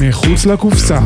[0.00, 0.98] מחוץ לקופסה.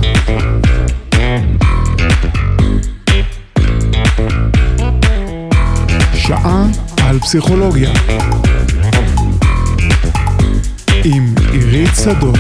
[6.15, 6.67] שעה
[7.03, 7.91] על פסיכולוגיה.
[11.05, 12.39] עם עירית שדות.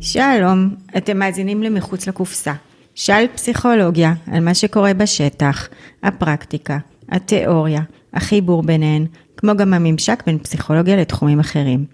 [0.00, 2.52] שלום, אתם מאזינים ל"מחוץ לקופסה".
[2.94, 5.68] שאל פסיכולוגיה על מה שקורה בשטח,
[6.02, 6.78] הפרקטיקה,
[7.08, 7.80] התיאוריה,
[8.14, 9.06] החיבור ביניהן,
[9.36, 11.84] כמו גם הממשק בין פסיכולוגיה לתחומים אחרים.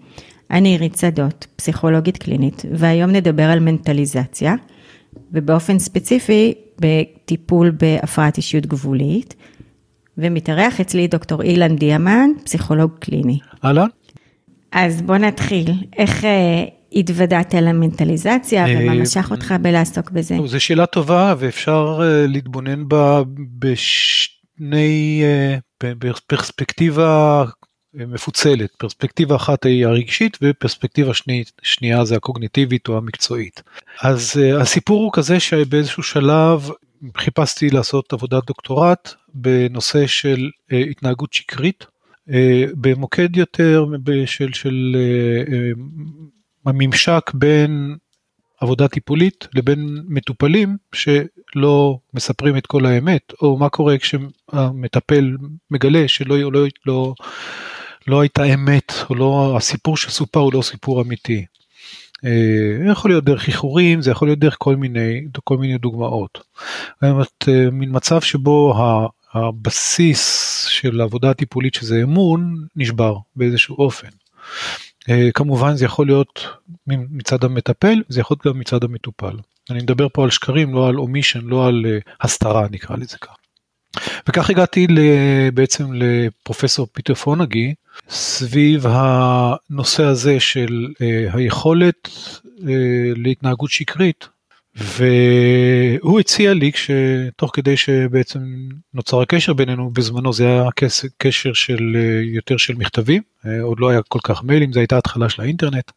[0.51, 4.55] אני עירית שדות, פסיכולוגית קלינית, והיום נדבר על מנטליזציה,
[5.31, 9.35] ובאופן ספציפי בטיפול בהפרעת אישיות גבולית,
[10.17, 13.39] ומתארח אצלי דוקטור אילן דיאמן, פסיכולוג קליני.
[13.65, 13.87] אהלן.
[14.71, 16.63] אז בוא נתחיל, איך אה,
[16.93, 20.37] התוודעת למנטליזציה ומה אה, משך אותך בלעסוק בזה?
[20.45, 23.21] זו שאלה טובה ואפשר אה, להתבונן בה
[23.59, 27.43] בשני, אה, בפרספקטיבה
[27.93, 28.75] מפוצלת.
[28.77, 33.63] פרספקטיבה אחת היא הרגשית ופרספקטיבה שני, שנייה זה הקוגניטיבית או המקצועית.
[34.01, 36.69] אז הסיפור הוא כזה שבאיזשהו שלב
[37.17, 41.85] חיפשתי לעשות עבודת דוקטורט בנושא של התנהגות שקרית.
[42.81, 43.85] במוקד יותר
[44.25, 44.95] של, של
[46.65, 47.95] הממשק בין
[48.61, 55.37] עבודה טיפולית לבין מטופלים שלא מספרים את כל האמת, או מה קורה כשהמטפל
[55.71, 57.13] מגלה שלא לא, לא,
[58.07, 61.45] לא הייתה אמת, או לא, הסיפור שסופר הוא לא סיפור אמיתי.
[62.21, 62.29] זה
[62.87, 66.39] אה, יכול להיות דרך איחורים, זה יכול להיות דרך כל מיני, כל מיני דוגמאות.
[67.01, 68.73] זאת אה, מין מצב שבו
[69.33, 74.07] הבסיס של העבודה הטיפולית שזה אמון נשבר באיזשהו אופן.
[75.09, 76.47] אה, כמובן זה יכול להיות
[76.87, 79.37] מצד המטפל, זה יכול להיות גם מצד המטופל.
[79.69, 81.85] אני מדבר פה על שקרים, לא על אומישן, לא על
[82.21, 83.35] הסתרה נקרא לזה כך.
[84.27, 84.87] וכך הגעתי
[85.53, 87.73] בעצם לפרופסור פיטר פונגי
[88.09, 92.09] סביב הנושא הזה של אה, היכולת
[93.15, 94.27] להתנהגות שקרית
[94.75, 98.39] והוא הציע לי שתוך כדי שבעצם
[98.93, 100.63] נוצר הקשר בינינו בזמנו זה היה
[101.17, 103.21] קשר של יותר של מכתבים
[103.61, 105.91] עוד לא היה כל כך מיילים זה הייתה התחלה של האינטרנט.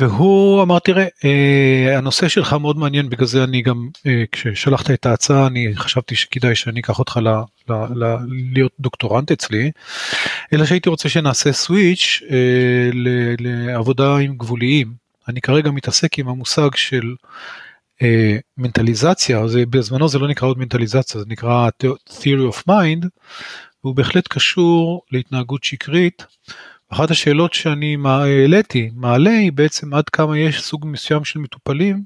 [0.00, 1.06] והוא אמר תראה
[1.96, 3.88] הנושא שלך מאוד מעניין בגלל זה אני גם
[4.32, 7.28] כששלחת את ההצעה אני חשבתי שכדאי שאני אקח אותך ל,
[7.72, 8.16] ל, ל,
[8.52, 9.70] להיות דוקטורנט אצלי
[10.52, 12.22] אלא שהייתי רוצה שנעשה סוויץ'
[13.38, 15.06] לעבודה עם גבוליים.
[15.28, 17.14] אני כרגע מתעסק עם המושג של
[18.02, 21.68] אה, מנטליזציה, זה, בזמנו זה לא נקרא עוד מנטליזציה, זה נקרא
[22.08, 23.06] theory of mind,
[23.84, 26.26] והוא בהחלט קשור להתנהגות שקרית.
[26.88, 32.02] אחת השאלות שאני העליתי, מעלה, היא בעצם עד כמה יש סוג מסוים של מטופלים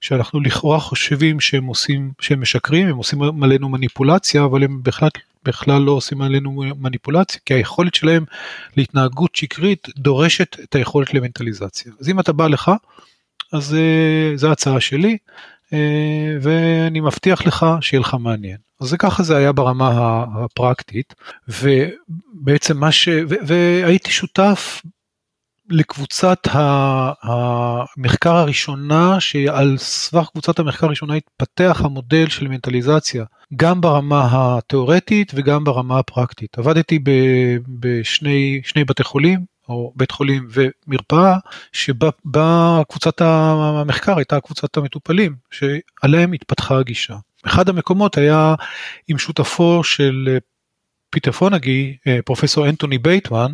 [0.00, 5.12] שאנחנו לכאורה חושבים שהם עושים, שהם משקרים, הם עושים עלינו מניפולציה, אבל הם בהחלט
[5.44, 8.24] בכלל לא עושים עלינו מניפולציה, כי היכולת שלהם
[8.76, 11.92] להתנהגות שקרית דורשת את היכולת למנטליזציה.
[12.00, 12.70] אז אם אתה בא לך,
[13.52, 15.16] אז uh, זו ההצעה שלי,
[15.66, 15.72] uh,
[16.42, 18.67] ואני מבטיח לך שיהיה לך מעניין.
[18.80, 21.14] אז ככה זה היה ברמה הפרקטית,
[21.48, 23.08] ובעצם מה ש...
[23.46, 24.82] והייתי שותף
[25.70, 26.38] לקבוצת
[27.22, 33.24] המחקר הראשונה, שעל סמך קבוצת המחקר הראשונה התפתח המודל של מנטליזציה,
[33.56, 36.58] גם ברמה התיאורטית וגם ברמה הפרקטית.
[36.58, 36.98] עבדתי
[37.80, 41.36] בשני בתי חולים, או בית חולים ומרפאה,
[41.72, 42.10] שבה
[42.88, 47.16] קבוצת המחקר הייתה קבוצת המטופלים, שעליהם התפתחה הגישה.
[47.48, 48.54] אחד המקומות היה
[49.08, 50.38] עם שותפו של
[51.10, 53.52] פיטר פונגי, אה, פרופסור אנטוני בייטמן,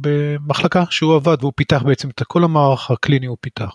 [0.00, 3.74] במחלקה שהוא עבד והוא פיתח בעצם את כל המערך הקליני הוא פיתח.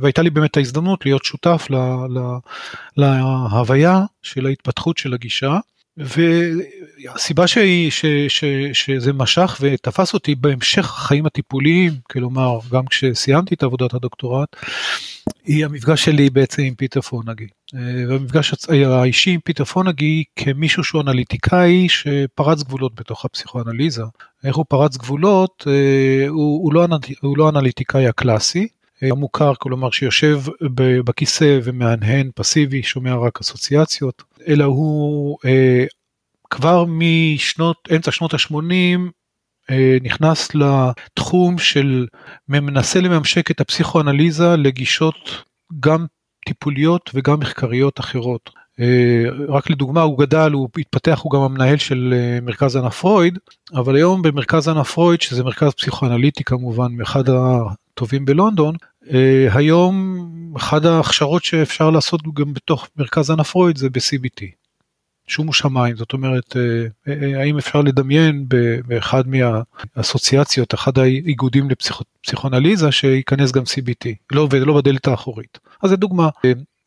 [0.00, 1.66] והייתה לי באמת ההזדמנות להיות שותף
[2.96, 5.58] להוויה של ההתפתחות של הגישה.
[5.96, 13.62] והסיבה שהיא, ש, ש, שזה משך ותפס אותי בהמשך החיים הטיפוליים, כלומר גם כשסיימתי את
[13.62, 14.56] עבודת הדוקטורט,
[15.44, 17.46] היא המפגש שלי בעצם עם פיטר פונגי.
[17.74, 24.02] אה, והמפגש האישי עם פיטר פונגי כמישהו שהוא אנליטיקאי שפרץ גבולות בתוך הפסיכואנליזה.
[24.44, 25.64] איך הוא פרץ גבולות?
[25.66, 26.86] אה, הוא, הוא, לא,
[27.20, 28.68] הוא לא אנליטיקאי הקלאסי,
[29.02, 30.40] אה, המוכר, כלומר שיושב
[31.04, 35.38] בכיסא ומהנהן פסיבי, שומע רק אסוציאציות, אלא הוא
[36.50, 38.98] כבר משנות, אמצע שנות ה-80,
[40.02, 42.06] נכנס לתחום של
[42.48, 45.44] מנסה לממשק את הפסיכואנליזה לגישות
[45.80, 46.06] גם
[46.46, 48.50] טיפוליות וגם מחקריות אחרות.
[48.80, 53.38] אה, רק לדוגמה הוא גדל הוא התפתח הוא גם המנהל של אה, מרכז אנה פרויד
[53.74, 58.74] אבל היום במרכז אנה פרויד שזה מרכז פסיכואנליטי כמובן מאחד הטובים בלונדון
[59.12, 60.24] אה, היום
[60.56, 64.63] אחת ההכשרות שאפשר לעשות גם בתוך מרכז אנה פרויד זה ב-CBT.
[65.26, 66.56] שומו שמיים, זאת אומרת,
[67.36, 68.46] האם אפשר לדמיין
[68.86, 75.58] באחד מהאסוציאציות, אחד האיגודים לפסיכואנליזה, שייכנס גם CBT, לא, ולא בדלת האחורית.
[75.82, 76.28] אז זו דוגמה.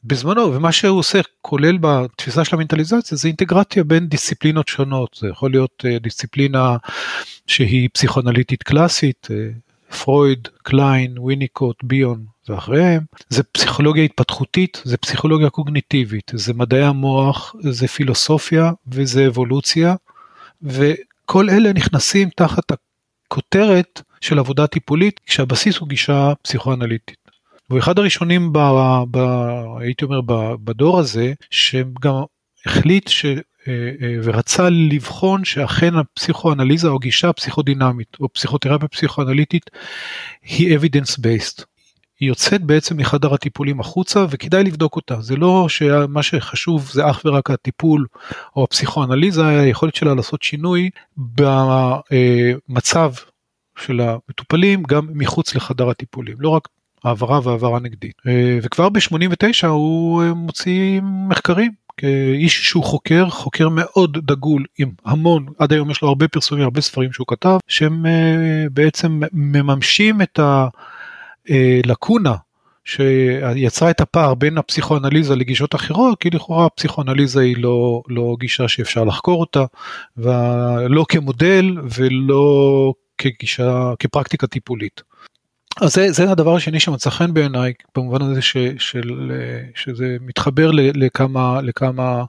[0.03, 5.17] בזמנו, ומה שהוא עושה, כולל בתפיסה של המנטליזציה, זה אינטגרציה בין דיסציפלינות שונות.
[5.21, 6.77] זה יכול להיות דיסציפלינה
[7.47, 9.27] שהיא פסיכואנליטית קלאסית,
[10.03, 17.87] פרויד, קליין, ויניקוט, ביון ואחריהם, זה פסיכולוגיה התפתחותית, זה פסיכולוגיה קוגניטיבית, זה מדעי המוח, זה
[17.87, 19.95] פילוסופיה וזה אבולוציה,
[20.61, 27.17] וכל אלה נכנסים תחת הכותרת של עבודה טיפולית, כשהבסיס הוא גישה פסיכואנליטית.
[27.67, 28.59] הוא אחד הראשונים, ב,
[29.11, 29.17] ב,
[29.79, 32.23] הייתי אומר, ב, בדור הזה, שגם
[32.65, 33.25] החליט ש...
[33.67, 39.69] אה, אה, ורצה לבחון שאכן הפסיכואנליזה או גישה פסיכודינמית או פסיכותרפיה פסיכואנליטית
[40.43, 41.63] היא evidence based.
[42.19, 45.21] היא יוצאת בעצם מחדר הטיפולים החוצה וכדאי לבדוק אותה.
[45.21, 48.05] זה לא שמה שחשוב זה אך ורק הטיפול
[48.55, 53.13] או הפסיכואנליזה, היכולת שלה לעשות שינוי במצב
[53.79, 56.67] של המטופלים גם מחוץ לחדר הטיפולים, לא רק
[57.03, 58.15] העברה והעברה נגדית.
[58.27, 65.73] אה, וכבר ב-89 הוא מוציא מחקרים כאיש שהוא חוקר, חוקר מאוד דגול עם המון, עד
[65.73, 70.96] היום יש לו הרבה פרסומים, הרבה ספרים שהוא כתב, שהם אה, בעצם מממשים את הלקונה
[71.49, 71.79] אה,
[72.85, 79.03] שיצרה את הפער בין הפסיכואנליזה לגישות אחרות, כי לכאורה הפסיכואנליזה היא לא, לא גישה שאפשר
[79.03, 79.65] לחקור אותה,
[80.17, 85.01] ולא כמודל ולא כגישה, כפרקטיקה טיפולית.
[85.81, 89.31] אז זה, זה הדבר השני שמצא חן בעיניי, במובן הזה ש, של,
[89.75, 92.23] שזה מתחבר לכמה, לכמה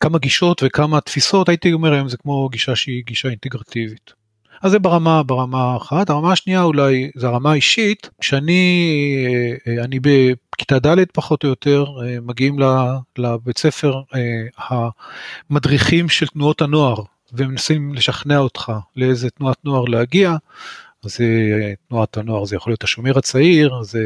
[0.00, 4.21] כמה גישות וכמה תפיסות, הייתי אומר היום זה כמו גישה שהיא גישה אינטגרטיבית.
[4.62, 6.10] אז זה ברמה, ברמה אחת.
[6.10, 9.26] הרמה השנייה אולי זה הרמה האישית, כשאני
[9.84, 11.84] אני בכיתה ד' פחות או יותר,
[12.22, 12.56] מגיעים
[13.18, 14.00] לבית ספר
[15.50, 16.96] המדריכים של תנועות הנוער,
[17.32, 20.36] ומנסים לשכנע אותך לאיזה תנועת נוער להגיע,
[21.02, 21.24] זה
[21.88, 24.02] תנועת הנוער, זה יכול להיות השומר הצעיר, זה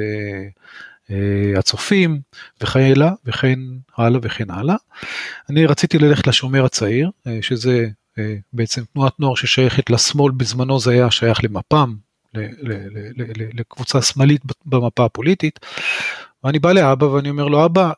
[1.10, 2.20] אה, הצופים
[2.60, 3.58] וכן הלאה וכן
[3.96, 4.76] הלאה וכן הלאה.
[5.50, 7.88] אני רציתי ללכת לשומר הצעיר, אה, שזה אה,
[8.52, 11.96] בעצם תנועת נוער ששייכת לשמאל, בזמנו זה היה שייך למפ"ם,
[13.54, 15.60] לקבוצה שמאלית במפה הפוליטית.
[16.44, 17.92] ואני בא לאבא ואני אומר לו, אבא,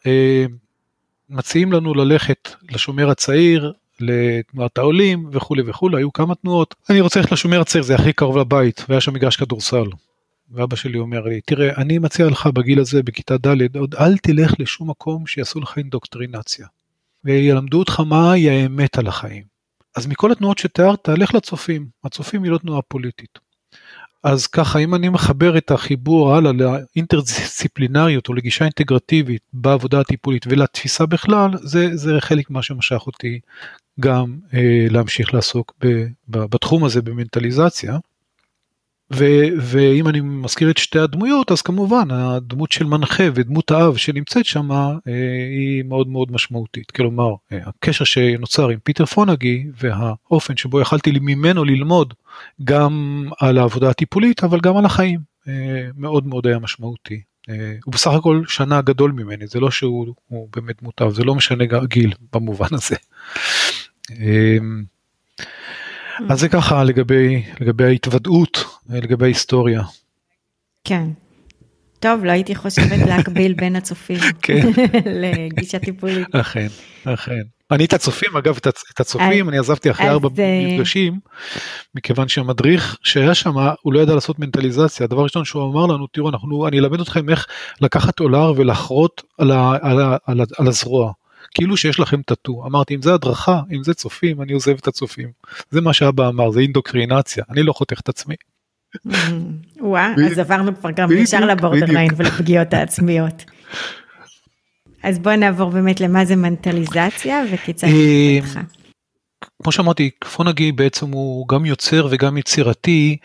[1.31, 6.75] מציעים לנו ללכת לשומר הצעיר, לתנועת העולים וכולי וכולי, היו כמה תנועות.
[6.91, 9.87] אני רוצה ללכת לשומר הצעיר, זה הכי קרוב לבית, והיה שם מגרש כדורסל.
[10.50, 14.55] ואבא שלי אומר לי, תראה, אני מציע לך בגיל הזה, בכיתה ד', עוד אל תלך
[14.59, 16.67] לשום מקום שיעשו לך אינדוקטרינציה.
[17.25, 19.57] וילמדו אותך מהי האמת על החיים.
[19.96, 21.87] אז מכל התנועות שתיארת, לך לצופים.
[22.05, 23.38] הצופים היא לא תנועה פוליטית.
[24.25, 31.06] אז ככה, אם אני מחבר את החיבור הלאה לאינטרדיסציפלינריות או לגישה אינטגרטיבית בעבודה הטיפולית ולתפיסה
[31.06, 33.40] בכלל, זה, זה חלק ממה שמשך אותי
[34.00, 35.87] גם אה, להמשיך לעסוק ב,
[36.29, 37.99] ב, בתחום הזה במנטליזציה.
[39.12, 39.25] ו,
[39.60, 44.72] ואם אני מזכיר את שתי הדמויות, אז כמובן הדמות של מנחה ודמות האב שנמצאת שם
[44.72, 44.96] אה,
[45.50, 46.90] היא מאוד מאוד משמעותית.
[46.90, 52.14] כלומר, אה, הקשר שנוצר עם פיטר פונגי והאופן שבו יכלתי ממנו ללמוד
[52.64, 57.20] גם על העבודה הטיפולית, אבל גם על החיים, אה, מאוד מאוד היה משמעותי.
[57.50, 60.14] אה, הוא בסך הכל שנה גדול ממני, זה לא שהוא
[60.56, 62.96] באמת מוטב, זה לא משנה גיל במובן הזה.
[64.10, 64.84] אמ,
[66.28, 69.82] אז זה ככה לגבי, לגבי ההתוודעות, לגבי ההיסטוריה.
[70.84, 71.08] כן.
[72.01, 74.70] טוב, לא הייתי חושבת להקביל בין הצופים כן.
[75.22, 76.34] לגישה טיפולית.
[76.34, 76.67] אכן,
[77.05, 77.43] אכן.
[77.70, 78.58] אני את הצופים, אגב,
[78.93, 81.19] את הצופים, אני עזבתי אחרי ארבע אה, מפגשים,
[81.94, 85.05] מכיוון שהמדריך שהיה שם, הוא לא ידע לעשות מנטליזציה.
[85.05, 87.46] הדבר הראשון שהוא אמר לנו, תראו, אנחנו, אני אלמד אתכם איך
[87.81, 91.13] לקחת אולר ולחרות על, על, על, על הזרוע.
[91.55, 92.63] כאילו שיש לכם טאטו.
[92.67, 95.29] אמרתי, אם זה הדרכה, אם זה צופים, אני עוזב את הצופים.
[95.70, 98.34] זה מה שאבא אמר, זה אינדוקרינציה, אני לא חותך את עצמי.
[99.81, 103.45] וואה, אז עברנו כבר גם ישר לבורדרליין ולפגיעות העצמיות.
[105.03, 108.61] אז בוא נעבור באמת למה זה מנטליזציה וכיצד היא התפתחה.
[109.63, 113.17] כמו שאמרתי, פונגי בעצם הוא גם יוצר וגם יצירתי,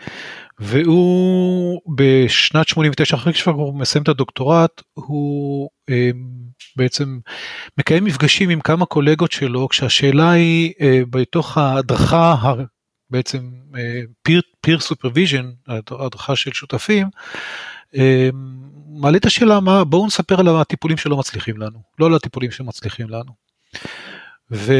[0.58, 6.10] והוא בשנת 89 אחרי שהוא מסיים את הדוקטורט הוא אה,
[6.76, 7.18] בעצם
[7.78, 12.54] מקיים מפגשים עם כמה קולגות שלו כשהשאלה היא אה, בתוך ההדרכה
[13.10, 13.50] בעצם
[14.22, 17.08] peer peer supervision הדרכה של שותפים
[17.96, 18.28] אה,
[18.88, 23.10] מעלה את השאלה מה בואו נספר על הטיפולים שלא מצליחים לנו לא על הטיפולים שמצליחים
[23.10, 23.32] לנו.
[24.52, 24.72] ו...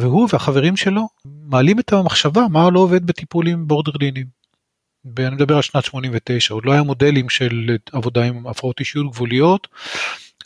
[0.00, 4.26] והוא והחברים שלו מעלים את המחשבה מה לא עובד בטיפולים בורדרלינים.
[5.18, 9.68] אני מדבר על שנת 89, עוד לא היה מודלים של עבודה עם הפרעות אישיות גבוליות,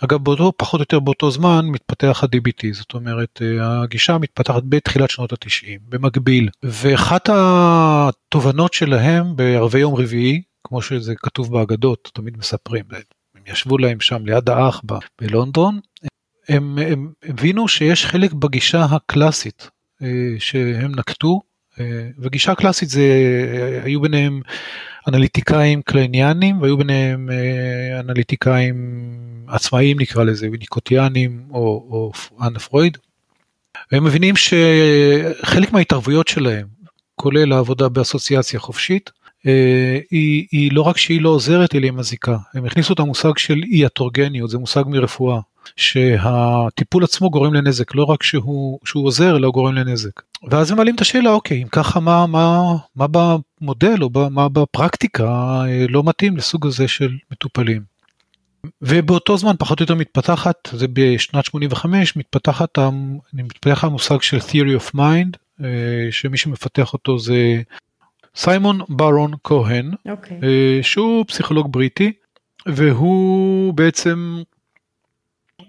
[0.05, 5.11] אגב, באותו, פחות או יותר באותו זמן מתפתח ה-DBT, זאת אומרת, אה, הגישה מתפתחת בתחילת
[5.11, 6.49] שנות ה-90, במקביל.
[6.63, 12.85] ואחת התובנות שלהם בערבי יום רביעי, כמו שזה כתוב באגדות, תמיד מספרים,
[13.35, 15.81] הם ישבו להם שם ליד האח ב- בלונדון,
[16.49, 19.71] הם, הם הבינו שיש חלק בגישה הקלאסית
[20.03, 20.09] אה,
[20.39, 21.41] שהם נקטו,
[21.81, 23.03] אה, וגישה קלאסית זה,
[23.85, 24.41] היו ביניהם
[25.09, 28.75] אנליטיקאים קלייניאנים והיו ביניהם אה, אנליטיקאים
[29.49, 32.13] עצמאיים נקרא לזה, ניקוטיאנים או, או
[32.47, 32.99] אנה פרויד.
[33.93, 36.67] והם מבינים שחלק מההתערבויות שלהם,
[37.17, 39.11] כולל העבודה באסוציאציה חופשית,
[40.11, 42.37] היא, היא לא רק שהיא לא עוזרת אלא היא מזיקה.
[42.55, 45.41] הם הכניסו את המושג של אי אטרוגניות, זה מושג מרפואה.
[45.77, 50.23] שהטיפול עצמו גורם לנזק, לא רק שהוא, שהוא עוזר, אלא הוא גורם לנזק.
[50.51, 52.63] ואז הם מעלים את השאלה, אוקיי, אם ככה מה, מה,
[52.97, 55.25] מה במודל או מה בפרקטיקה
[55.69, 57.83] אה, לא מתאים לסוג הזה של מטופלים.
[58.83, 62.79] ובאותו זמן פחות או יותר מתפתחת, זה בשנת 85, מתפתחת,
[63.33, 67.63] מתפתח המושג של Theory of Mind, אה, שמי שמפתח אותו זה
[68.37, 70.11] סיימון ברון כהן, okay.
[70.11, 70.39] אוקיי.
[70.83, 72.13] שהוא פסיכולוג בריטי,
[72.67, 74.43] והוא בעצם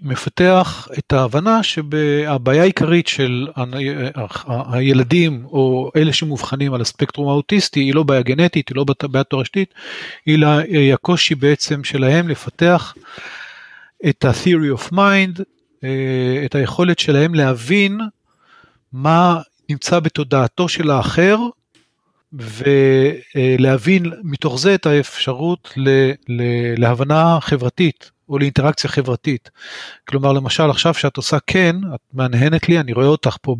[0.02, 3.48] מפתח את ההבנה שהבעיה העיקרית של
[4.72, 9.74] הילדים או אלה שמאובחנים על הספקטרום האוטיסטי היא לא בעיה גנטית, היא לא בעיה תורשתית,
[10.28, 12.94] אלא היא הקושי בעצם שלהם לפתח
[14.08, 15.42] את ה-theory of mind,
[15.84, 18.00] אה, את היכולת שלהם להבין
[18.92, 21.38] מה נמצא בתודעתו של האחר
[22.38, 25.72] ולהבין מתוך זה את האפשרות
[26.78, 29.50] להבנה חברתית או לאינטראקציה חברתית.
[30.08, 33.56] כלומר, למשל, עכשיו שאת עושה כן, את מהנהנת לי, אני רואה אותך פה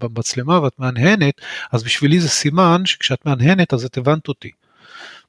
[0.00, 1.34] במצלמה ואת מהנהנת,
[1.72, 4.50] אז בשבילי זה סימן שכשאת מהנהנת אז את הבנת אותי.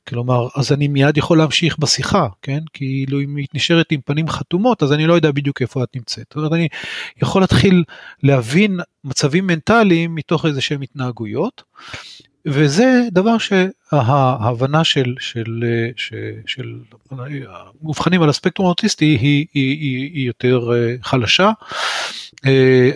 [0.09, 2.59] כלומר, אז אני מיד יכול להמשיך בשיחה, כן?
[2.73, 6.25] כאילו אם היא נשארת עם פנים חתומות, אז אני לא יודע בדיוק איפה את נמצאת.
[6.29, 6.67] זאת אומרת, אני
[7.21, 7.83] יכול להתחיל
[8.23, 11.63] להבין מצבים מנטליים מתוך איזה שהם התנהגויות,
[12.45, 15.63] וזה דבר שההבנה של, של,
[15.95, 16.79] של, של
[17.81, 21.51] מאובחנים על הספקטרום האוטיסטי היא, היא, היא, היא יותר אה, חלשה.
[22.45, 22.91] אה,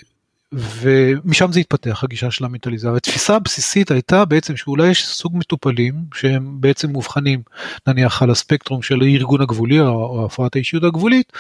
[0.53, 2.91] ומשם זה התפתח הגישה של המנטליזציה.
[2.91, 7.41] והתפיסה הבסיסית הייתה בעצם שאולי יש סוג מטופלים שהם בעצם מאובחנים
[7.87, 11.33] נניח על הספקטרום של הארגון הגבולי או הפרעת האישיות הגבולית,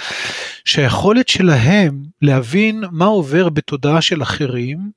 [0.65, 4.91] שהיכולת שלהם להבין מה עובר בתודעה של אחרים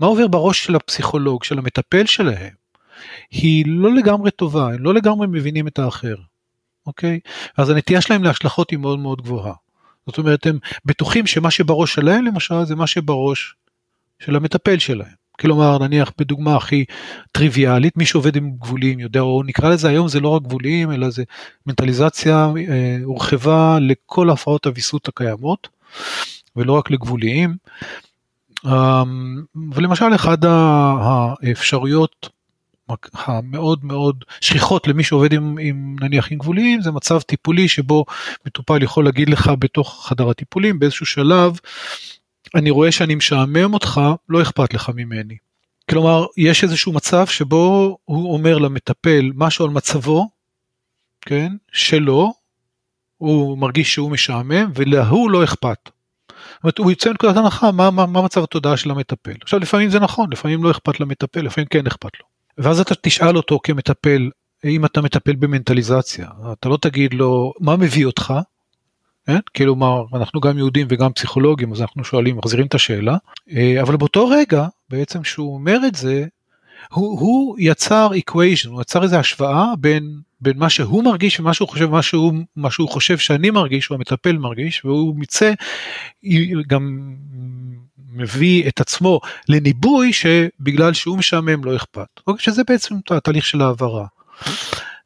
[0.00, 2.52] מה עובר בראש של הפסיכולוג, של המטפל שלהם,
[3.30, 6.14] היא לא לגמרי טובה, הם לא לגמרי מבינים את האחר,
[6.86, 7.20] אוקיי?
[7.56, 9.54] אז הנטייה שלהם להשלכות היא מאוד מאוד גבוהה.
[10.06, 13.54] זאת אומרת, הם בטוחים שמה שבראש שלהם למשל זה מה שבראש
[14.18, 15.24] של המטפל שלהם.
[15.40, 16.84] כלומר, נניח בדוגמה הכי
[17.32, 21.10] טריוויאלית, מי שעובד עם גבולים יודע, או נקרא לזה היום זה לא רק גבולים, אלא
[21.10, 21.24] זה
[21.66, 25.68] מנטליזציה אה, הורחבה לכל הפרעות הוויסות הקיימות,
[26.56, 27.56] ולא רק לגבוליים.
[28.66, 32.28] אמ, ולמשל אחד האפשרויות
[33.12, 38.04] המאוד מאוד שכיחות למי שעובד עם, עם נניח עם גבוליים זה מצב טיפולי שבו
[38.46, 41.58] מטופל יכול להגיד לך בתוך חדר הטיפולים באיזשהו שלב
[42.54, 45.36] אני רואה שאני משעמם אותך לא אכפת לך ממני.
[45.90, 50.28] כלומר יש איזשהו מצב שבו הוא אומר למטפל משהו על מצבו,
[51.20, 52.32] כן, שלו,
[53.16, 55.90] הוא מרגיש שהוא משעמם ולהוא לא אכפת.
[56.64, 59.34] אומרת, הוא יוצא מנקודת הנחה מה, מה, מה מצב התודעה של המטפל.
[59.42, 62.26] עכשיו לפעמים זה נכון, לפעמים לא אכפת למטפל, לפעמים כן אכפת לו.
[62.58, 64.30] ואז אתה תשאל אותו כמטפל,
[64.64, 68.34] אם אתה מטפל במנטליזציה, אתה לא תגיד לו מה מביא אותך,
[69.26, 69.38] כן?
[69.56, 73.16] כלומר אנחנו גם יהודים וגם פסיכולוגים אז אנחנו שואלים מחזירים את השאלה
[73.50, 76.26] אה, אבל באותו רגע בעצם שהוא אומר את זה
[76.92, 81.68] הוא, הוא יצר equation הוא יצר איזה השוואה בין בין מה שהוא מרגיש ומה שהוא
[81.68, 85.52] חושב, מה שהוא, מה שהוא חושב שאני מרגיש, או המטפל מרגיש, והוא מצא,
[86.66, 87.14] גם
[88.12, 92.20] מביא את עצמו לניבוי שבגלל שהוא משעמם לא אכפת.
[92.26, 92.42] אוקיי?
[92.42, 94.06] שזה בעצם התהליך של העברה.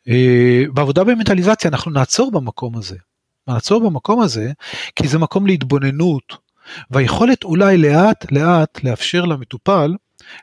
[0.08, 2.96] אה, בעבודה במנטליזציה אנחנו נעצור במקום הזה.
[3.48, 4.52] נעצור במקום הזה
[4.96, 6.36] כי זה מקום להתבוננות
[6.90, 9.94] והיכולת אולי לאט לאט לאפשר למטופל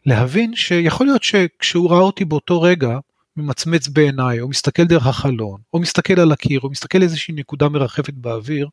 [0.05, 2.97] להבין שיכול להיות שכשהוא ראה אותי באותו רגע
[3.37, 8.13] ממצמץ בעיניי, או מסתכל דרך החלון, או מסתכל על הקיר, או מסתכל איזושהי נקודה מרחפת
[8.13, 8.67] באוויר,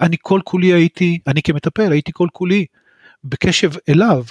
[0.00, 2.66] אני כל כולי הייתי, אני כמטפל הייתי כל כולי
[3.24, 4.24] בקשב אליו,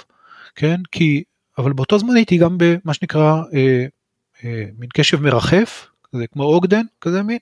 [0.54, 0.80] כן?
[0.92, 1.22] כי,
[1.58, 3.86] אבל באותו זמן הייתי גם במה שנקרא אה,
[4.44, 7.38] אה, מין קשב מרחף, זה כמו אוגדן, כזה מין,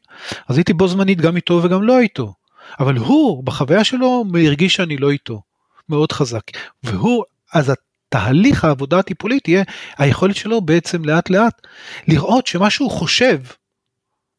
[0.49, 2.35] אז הייתי בו זמנית גם איתו וגם לא איתו.
[2.81, 5.43] אבל הוא, בחוויה שלו, הרגיש שאני לא איתו,
[5.89, 6.43] מאוד חזק.
[6.83, 7.73] והוא, אז
[8.11, 9.63] תהליך העבודה הטיפולית יהיה
[9.99, 11.67] היכולת שלו בעצם לאט לאט
[12.09, 13.41] לראות שמה שהוא חושב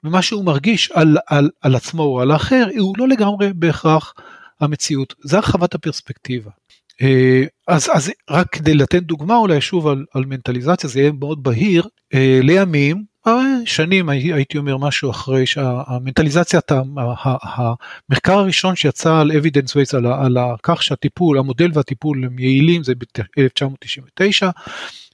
[0.03, 4.13] ומה שהוא מרגיש על, על, על עצמו או על האחר, הוא לא לגמרי בהכרח
[4.61, 5.13] המציאות.
[5.23, 6.51] זה הרחבת הפרספקטיבה.
[7.01, 11.43] אה, אז, אז רק כדי לתת דוגמה אולי שוב על, על מנטליזציה, זה יהיה מאוד
[11.43, 13.03] בהיר, אה, לימים,
[13.65, 16.59] שנים הייתי אומר משהו אחרי שהמנטליזציה,
[17.43, 22.93] המחקר הראשון שיצא על evidence based, על, על כך שהטיפול, המודל והטיפול הם יעילים, זה
[22.95, 24.47] ב-1999,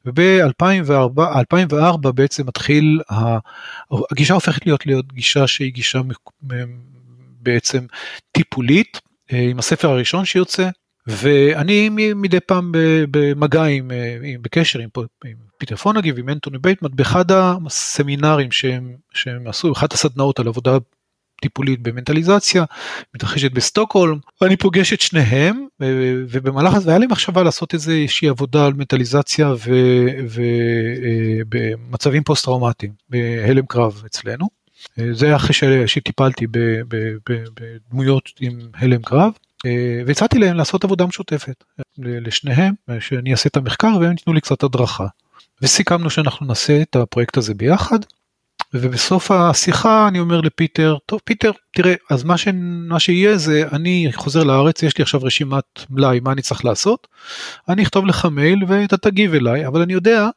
[0.06, 3.02] וב-2004 בעצם מתחיל,
[4.12, 6.02] הגישה הופכת להיות להיות גישה שהיא גישה
[7.42, 7.86] בעצם
[8.32, 10.70] טיפולית, עם הספר הראשון שיוצא,
[11.08, 12.72] ואני מדי פעם
[13.12, 13.92] במגע עם,
[14.24, 14.90] עם בקשר עם,
[15.26, 20.78] עם פיטר פונגי ועם אנטוני בייטמן באחד הסמינרים שהם, שהם עשו, אחת הסדנאות על עבודה
[21.42, 22.64] טיפולית במנטליזציה,
[23.16, 25.66] מתרחשת בסטוקהולם, ואני פוגש את שניהם,
[26.30, 29.54] ובמהלך הזה היה לי מחשבה לעשות איזושהי עבודה על מנטליזציה
[31.50, 34.48] ובמצבים פוסט טראומטיים בהלם קרב אצלנו.
[35.12, 36.48] זה אחרי שטיפלתי
[37.60, 39.32] בדמויות עם הלם קרב.
[39.66, 41.64] אה, והצעתי להם לעשות עבודה משותפת
[41.98, 45.08] לשניהם, שאני אעשה את המחקר והם ייתנו לי קצת הדרכה.
[45.62, 48.00] וסיכמנו שאנחנו נעשה את הפרויקט הזה ביחד,
[48.74, 52.48] ובסוף השיחה אני אומר לפיטר, טוב פיטר, תראה, אז מה, ש...
[52.88, 57.08] מה שיהיה זה, אני חוזר לארץ, יש לי עכשיו רשימת מלאי, מה אני צריך לעשות,
[57.70, 60.30] אני אכתוב לך מייל ואתה תגיב אליי, אבל אני יודע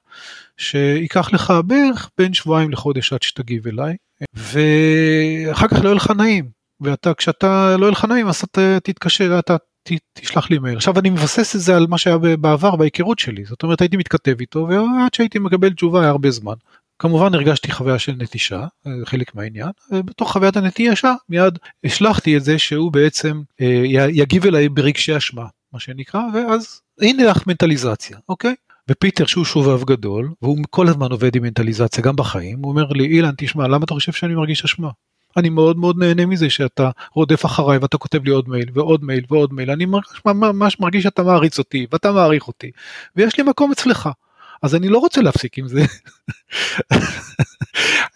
[0.57, 3.97] שייקח לך בערך בין שבועיים לחודש עד שתגיב אליי,
[4.35, 6.60] ואחר כך לא יהיה לך נעים.
[6.81, 9.57] ואתה כשאתה לא יהיה לך נעים אז אתה תתקשר אתה
[10.13, 13.63] תשלח לי מייל עכשיו אני מבסס את זה על מה שהיה בעבר בהיכרות שלי זאת
[13.63, 16.55] אומרת הייתי מתכתב איתו ועד שהייתי מקבל תשובה היה הרבה זמן.
[16.99, 18.67] כמובן הרגשתי חוויה של נטישה
[19.05, 25.17] חלק מהעניין בתוך חוויית הנטישה מיד השלחתי את זה שהוא בעצם אה, יגיב אליי ברגשי
[25.17, 28.55] אשמה מה שנקרא ואז הנה לך מנטליזציה אוקיי.
[28.91, 33.05] ופיטר שהוא שובב גדול והוא כל הזמן עובד עם מנטליזציה גם בחיים הוא אומר לי
[33.05, 34.91] אילן תשמע למה אתה חושב שאני מרגיש אשמה
[35.37, 39.25] אני מאוד מאוד נהנה מזה שאתה רודף אחריי ואתה כותב לי עוד מייל ועוד מייל
[39.31, 39.87] ועוד מייל, אני
[40.25, 42.71] ממש מרגיש שאתה מעריץ אותי ואתה מעריך אותי
[43.17, 44.09] ויש לי מקום אצלך.
[44.63, 45.81] אז אני לא רוצה להפסיק עם זה.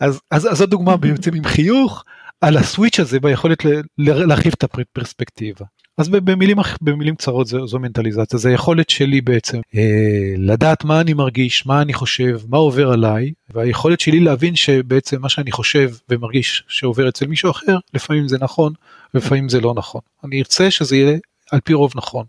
[0.01, 2.05] אז, אז, אז זו דוגמה בעצם עם חיוך
[2.45, 3.59] על הסוויץ' הזה ביכולת
[3.99, 5.65] להרחיב את הפרספקטיבה.
[5.99, 11.15] אז במילים, במילים קצרות זו, זו מנטליזציה, זה היכולת שלי בעצם אה, לדעת מה אני
[11.15, 16.65] מרגיש, מה אני חושב, מה עובר עליי, והיכולת שלי להבין שבעצם מה שאני חושב ומרגיש
[16.69, 18.73] שעובר אצל מישהו אחר, לפעמים זה נכון,
[19.15, 20.01] ולפעמים זה לא נכון.
[20.25, 21.19] אני ארצה שזה יהיה
[21.51, 22.27] על פי רוב נכון.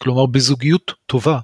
[0.00, 1.38] כלומר בזוגיות טובה,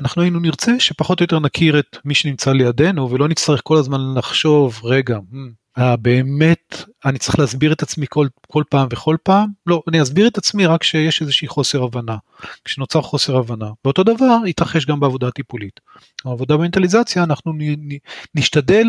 [0.00, 4.14] אנחנו היינו נרצה שפחות או יותר נכיר את מי שנמצא לידינו ולא נצטרך כל הזמן
[4.16, 9.48] לחשוב רגע hmm, באמת אני צריך להסביר את עצמי כל, כל פעם וכל פעם?
[9.66, 12.16] לא, אני אסביר את עצמי רק כשיש איזושהי חוסר הבנה,
[12.64, 13.70] כשנוצר חוסר הבנה.
[13.84, 15.80] ואותו דבר יתרחש גם בעבודה הטיפולית.
[16.24, 17.96] בעבודה במנטליזציה אנחנו נ, נ,
[18.34, 18.86] נשתדל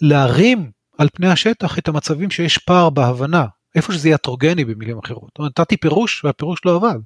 [0.00, 5.30] להרים על פני השטח את המצבים שיש פער בהבנה, איפה שזה יהיה הטרוגני במילים אחרות.
[5.40, 6.98] נתתי פירוש והפירוש לא עבד,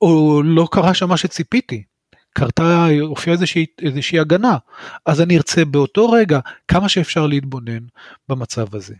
[0.00, 1.82] או לא קרה שם מה שציפיתי,
[2.32, 4.56] קרתה, הופיעה איזושהי, איזושהי הגנה,
[5.06, 7.84] אז אני ארצה באותו רגע כמה שאפשר להתבונן
[8.28, 8.94] במצב הזה.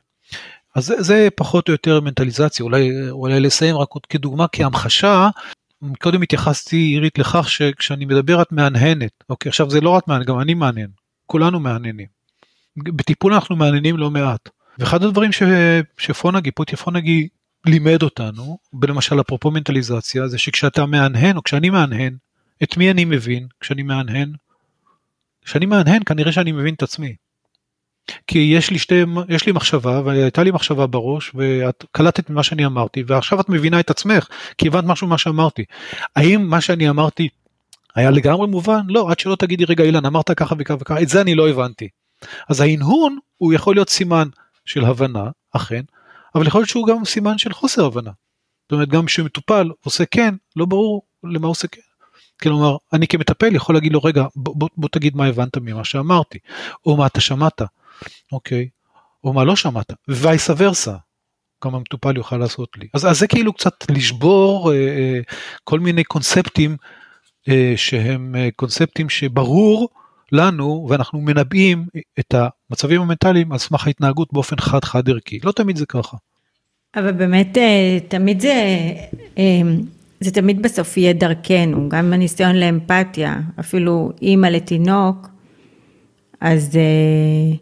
[0.75, 5.29] אז זה, זה פחות או יותר מנטליזציה, אולי, אולי לסיים רק עוד כדוגמה כהמחשה,
[6.01, 10.40] קודם התייחסתי עירית לכך שכשאני מדבר את מהנהנת, אוקיי, עכשיו זה לא רק מהנהן, גם
[10.40, 10.88] אני מהנהן,
[11.27, 12.07] כולנו מהנהנים.
[12.77, 14.49] בטיפול אנחנו מהנהנים לא מעט.
[14.79, 15.42] ואחד הדברים ש,
[15.99, 17.29] שפונגי, פוטיה פונגי
[17.66, 22.16] לימד אותנו, למשל אפרופו מנטליזציה, זה שכשאתה מהנהן או כשאני מהנהן,
[22.62, 24.33] את מי אני מבין כשאני מהנהן?
[25.44, 27.14] כשאני מהנהן כנראה שאני מבין את עצמי.
[28.27, 28.94] כי יש לי שתי,
[29.29, 33.81] יש לי מחשבה והייתה לי מחשבה בראש ואת קלטת ממה שאני אמרתי ועכשיו את מבינה
[33.81, 35.64] את עצמך כי הבנת משהו ממה שאמרתי.
[36.16, 37.29] האם מה שאני אמרתי
[37.94, 38.81] היה לגמרי מובן?
[38.88, 41.88] לא, עד שלא תגידי רגע אילן אמרת ככה וככה וככה, את זה אני לא הבנתי.
[42.48, 44.29] אז ההנהון הוא יכול להיות סימן
[44.64, 45.83] של הבנה, אכן,
[46.35, 48.11] אבל יכול להיות שהוא גם סימן של חוסר הבנה.
[48.62, 51.81] זאת אומרת גם כשמטופל עושה כן, לא ברור למה עושה כן.
[52.42, 56.38] כלומר, אני כמטפל יכול להגיד לו, רגע, בוא, בוא, בוא תגיד מה הבנת ממה שאמרתי,
[56.87, 57.62] או מה אתה שמעת,
[58.33, 58.68] אוקיי,
[59.24, 60.96] או מה לא שמעת, וייסה ורסה,
[61.64, 62.88] גם המטופל יוכל לעשות לי.
[62.94, 65.20] אז, אז זה כאילו קצת לשבור אה, אה,
[65.64, 66.76] כל מיני קונספטים
[67.48, 69.88] אה, שהם אה, קונספטים שברור
[70.33, 71.87] לנו ואנחנו מנבאים
[72.18, 75.38] את המצבים המנטליים על סמך ההתנהגות באופן חד חד ערכי.
[75.44, 76.16] לא תמיד זה ככה.
[76.96, 78.55] אבל באמת אה, תמיד זה
[79.38, 79.61] אה,
[80.23, 85.29] זה תמיד בסוף יהיה דרכנו, גם הניסיון לאמפתיה, אפילו אימא לתינוק,
[86.41, 87.57] אז uh,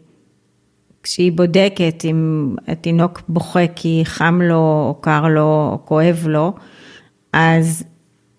[1.03, 6.53] כשהיא בודקת אם התינוק בוכה כי חם לו, או קר לו, או כואב לו,
[7.33, 7.83] אז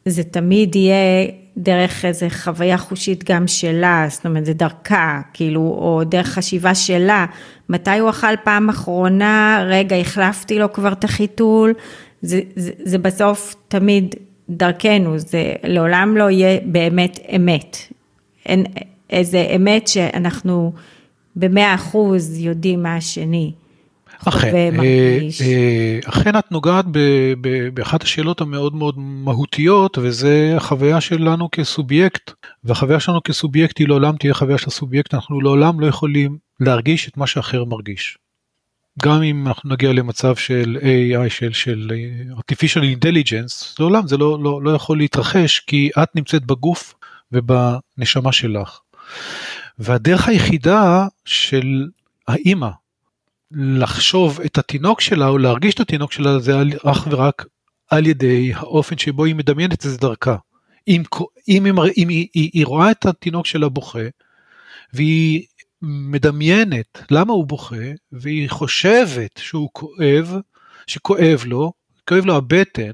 [0.07, 6.03] זה תמיד יהיה דרך איזה חוויה חושית גם שלה, זאת אומרת זה דרכה, כאילו, או
[6.05, 7.27] דרך חשיבה שלה,
[7.69, 11.75] מתי הוא אכל פעם אחרונה, רגע, החלפתי לו כבר את החיתול,
[12.23, 14.15] זה, זה, זה בסוף תמיד
[14.49, 17.77] דרכנו, זה לעולם לא יהיה באמת אמת.
[18.47, 18.65] אין
[19.11, 20.73] איזה אמת שאנחנו
[21.37, 23.53] במאה אחוז יודעים מה השני.
[24.29, 26.85] אכן, אה, אה, אכן את נוגעת
[27.75, 32.31] באחת השאלות המאוד מאוד מהותיות וזה החוויה שלנו כסובייקט
[32.65, 37.17] והחוויה שלנו כסובייקט היא לעולם תהיה חוויה של הסובייקט אנחנו לעולם לא יכולים להרגיש את
[37.17, 38.19] מה שאחר מרגיש.
[38.99, 41.93] גם אם אנחנו נגיע למצב של AI של, של
[42.31, 46.95] artificial intelligence לעולם זה לא, לא, לא יכול להתרחש כי את נמצאת בגוף
[47.33, 48.79] ובנשמה שלך.
[49.79, 51.89] והדרך היחידה של
[52.29, 52.69] האימא
[53.51, 57.45] לחשוב את התינוק שלה או להרגיש את התינוק שלה זה אך ורק
[57.91, 60.37] על ידי האופן שבו היא מדמיינת את זה דרכה.
[60.89, 61.03] אם,
[61.49, 64.09] אם, אם, אם היא, היא, היא רואה את התינוק שלה בוכה
[64.93, 65.43] והיא
[65.83, 67.77] מדמיינת למה הוא בוכה
[68.13, 70.35] והיא חושבת שהוא כואב,
[70.87, 71.73] שכואב לו,
[72.09, 72.91] כואב לו הבטן,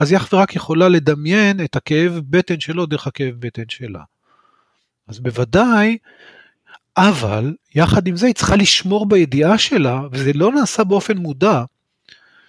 [0.00, 4.02] אז היא אך ורק יכולה לדמיין את הכאב בטן שלו דרך הכאב בטן שלה.
[5.08, 5.98] אז בוודאי
[6.96, 11.64] אבל יחד עם זה היא צריכה לשמור בידיעה שלה, וזה לא נעשה באופן מודע,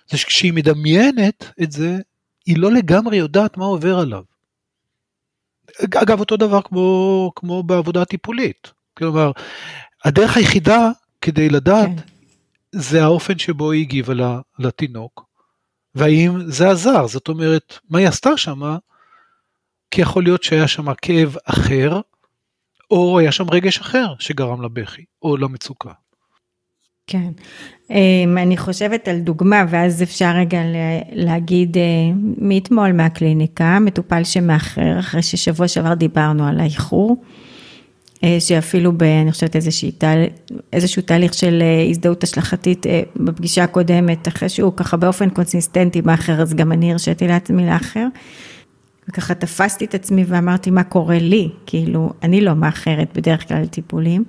[0.10, 1.98] זה שכשהיא מדמיינת את זה,
[2.46, 4.24] היא לא לגמרי יודעת מה עובר עליו.
[5.96, 8.72] אגב, אותו דבר כמו, כמו בעבודה טיפולית.
[9.02, 9.32] כלומר,
[10.06, 10.90] הדרך היחידה
[11.22, 12.06] כדי לדעת כן.
[12.72, 14.14] זה האופן שבו היא הגיבה
[14.60, 15.26] לתינוק,
[15.96, 18.78] והאם זה עזר, זאת אומרת, מה היא עשתה שמה?
[19.92, 22.02] כי יכול להיות שהיה שם כאב אחר,
[22.92, 25.92] או היה שם רגש אחר שגרם לבכי או למצוקה.
[27.08, 27.32] כן,
[27.90, 30.60] אמ, אני חושבת על דוגמה ואז אפשר רגע
[31.12, 31.82] להגיד אה,
[32.38, 37.24] מאתמול מהקליניקה, מטופל שמאחר אחרי ששבוע שעבר דיברנו על האיחור,
[38.40, 39.56] שאפילו ב, אני חושבת
[40.74, 46.54] איזשהו תהליך של אה, הזדהות השלכתית בפגישה הקודמת, אחרי שהוא ככה באופן קונסיסטנטי מאחר, אז
[46.54, 48.08] גם אני הרשיתי לעצמי לאחר.
[49.10, 51.50] וככה תפסתי את עצמי ואמרתי, מה קורה לי?
[51.66, 54.24] כאילו, אני לא מאחרת בדרך כלל לטיפולים.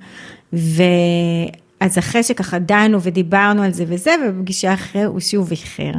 [0.53, 5.91] ואז אחרי שככה דנו ודיברנו על זה וזה, ובפגישה אחרי הוא שוב איחר.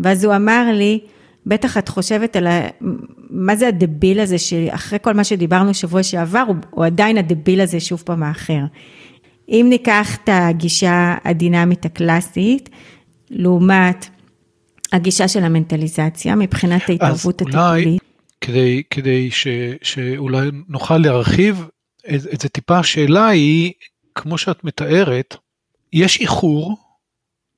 [0.00, 1.00] ואז הוא אמר לי,
[1.46, 2.60] בטח את חושבת על ה...
[3.30, 7.80] מה זה הדביל הזה שאחרי כל מה שדיברנו שבוע שעבר, הוא, הוא עדיין הדביל הזה
[7.80, 8.60] שוב פעם האחר.
[9.48, 12.68] אם ניקח את הגישה הדינמית הקלאסית,
[13.30, 14.06] לעומת
[14.92, 18.02] הגישה של המנטליזציה, מבחינת ההתערבות הטיפולית.
[18.40, 19.46] כדי, כדי ש,
[19.82, 21.64] שאולי נוכל להרחיב
[22.14, 23.72] את, את זה טיפה, השאלה היא,
[24.14, 25.36] כמו שאת מתארת,
[25.92, 26.76] יש איחור,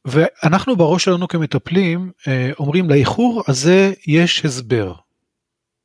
[0.05, 4.95] ואנחנו בראש שלנו כמטפלים אה, אומרים לאיחור הזה יש הסבר,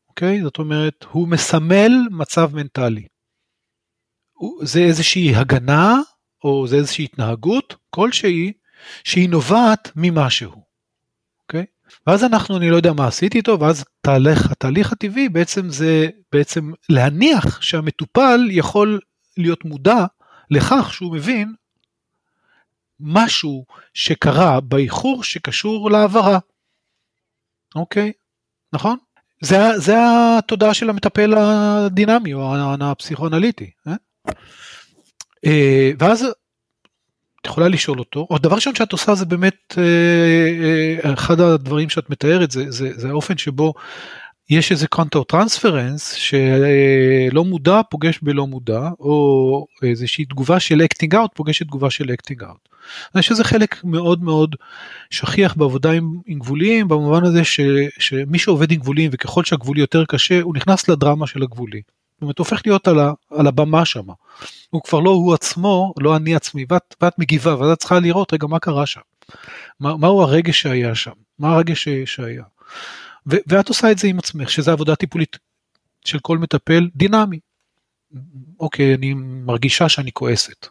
[0.09, 0.41] אוקיי?
[0.43, 3.07] זאת אומרת, הוא מסמל מצב מנטלי.
[4.63, 5.95] זה איזושהי הגנה,
[6.43, 8.53] או זה איזושהי התנהגות כלשהי,
[9.03, 10.67] שהיא נובעת ממשהו.
[12.07, 16.71] ואז אנחנו, אני לא יודע מה עשיתי איתו, ואז תהליך, התהליך הטבעי בעצם זה בעצם
[16.89, 18.99] להניח שהמטופל יכול
[19.37, 20.05] להיות מודע
[20.51, 21.53] לכך שהוא מבין
[22.99, 26.39] משהו שקרה באיחור שקשור להעברה.
[27.75, 28.11] אוקיי,
[28.73, 28.97] נכון?
[29.41, 29.95] זה, זה
[30.37, 33.71] התודעה של המטפל הדינמי או הפסיכואנליטי.
[33.87, 33.93] אה?
[35.45, 36.23] אה ואז
[37.41, 39.83] את יכולה לשאול אותו, או דבר ראשון שאת עושה זה באמת, אה,
[41.03, 43.73] אה, אחד הדברים שאת מתארת זה, זה, זה האופן שבו
[44.49, 51.31] יש איזה counter transference שלא מודע פוגש בלא מודע, או איזושהי תגובה של acting out
[51.35, 52.69] פוגשת תגובה של acting out.
[53.15, 54.55] יש איזה חלק מאוד מאוד
[55.09, 57.59] שכיח בעבודה עם, עם גבוליים, במובן הזה ש,
[57.99, 61.81] שמי שעובד עם גבוליים וככל שהגבולי יותר קשה, הוא נכנס לדרמה של הגבולי.
[62.17, 64.05] זאת אומרת, הופך להיות על, ה, על הבמה שם.
[64.69, 68.47] הוא כבר לא הוא עצמו, לא אני עצמי, ואת, ואת מגיבה, ואת צריכה לראות, רגע,
[68.47, 69.01] מה קרה שם?
[69.79, 71.11] מה, מהו הרגש שהיה שם?
[71.39, 72.43] מה הרגש שהיה?
[73.31, 75.37] ו, ואת עושה את זה עם עצמך, שזה עבודה טיפולית
[76.05, 77.39] של כל מטפל דינמי.
[78.59, 80.67] אוקיי, אני מרגישה שאני כועסת.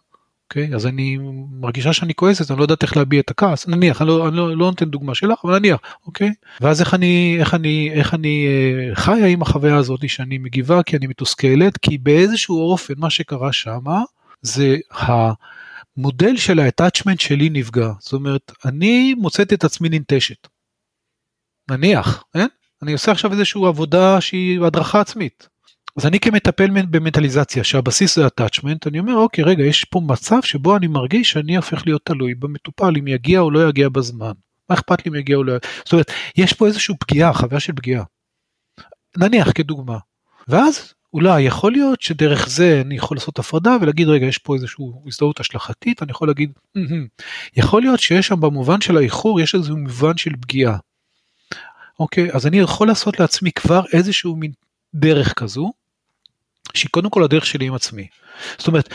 [0.50, 0.74] אוקיי?
[0.74, 1.18] אז אני
[1.50, 4.56] מרגישה שאני כועסת, אני לא יודעת איך להביע את הכעס, נניח, אני לא, אני לא,
[4.56, 6.30] לא נותן דוגמה שלך, אבל נניח, אוקיי?
[6.61, 10.96] ואז איך אני, איך אני, איך אני אה, חיה עם החוויה הזאת שאני מגיבה כי
[10.96, 14.02] אני מתוסכלת, כי באיזשהו אופן מה שקרה שמה
[14.42, 20.48] זה המודל של ה-attachment שלי נפגע, זאת אומרת, אני מוצאת את עצמי ננטשת.
[21.70, 22.46] נניח, כן?
[22.82, 25.48] אני עושה עכשיו איזושהי עבודה שהיא הדרכה עצמית.
[25.96, 30.76] אז אני כמטפל במנטליזציה שהבסיס זה attachment, אני אומר אוקיי רגע יש פה מצב שבו
[30.76, 34.32] אני מרגיש שאני הופך להיות תלוי במטופל אם יגיע או לא יגיע בזמן.
[34.70, 35.70] מה אכפת לי אם יגיע או לא יגיע.
[35.85, 38.04] זאת אומרת יש פה איזושהי פגיעה, חוויה של פגיעה.
[39.16, 39.98] נניח כדוגמה.
[40.48, 44.85] ואז אולי יכול להיות שדרך זה אני יכול לעשות הפרדה ולהגיד רגע יש פה איזושהי
[45.06, 46.52] הזדהות השלכתית אני יכול להגיד
[47.56, 50.76] יכול להיות שיש שם במובן של האיחור יש איזה מובן של פגיעה.
[52.00, 54.52] אוקיי אז אני יכול לעשות לעצמי כבר איזשהו מין
[54.94, 55.72] דרך כזו
[56.74, 58.07] שהיא קודם כל הדרך שלי עם עצמי.
[58.59, 58.88] זאת אומרת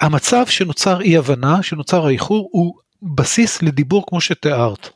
[0.00, 4.88] המצב שנוצר אי הבנה שנוצר האיחור הוא בסיס לדיבור כמו שתיארת.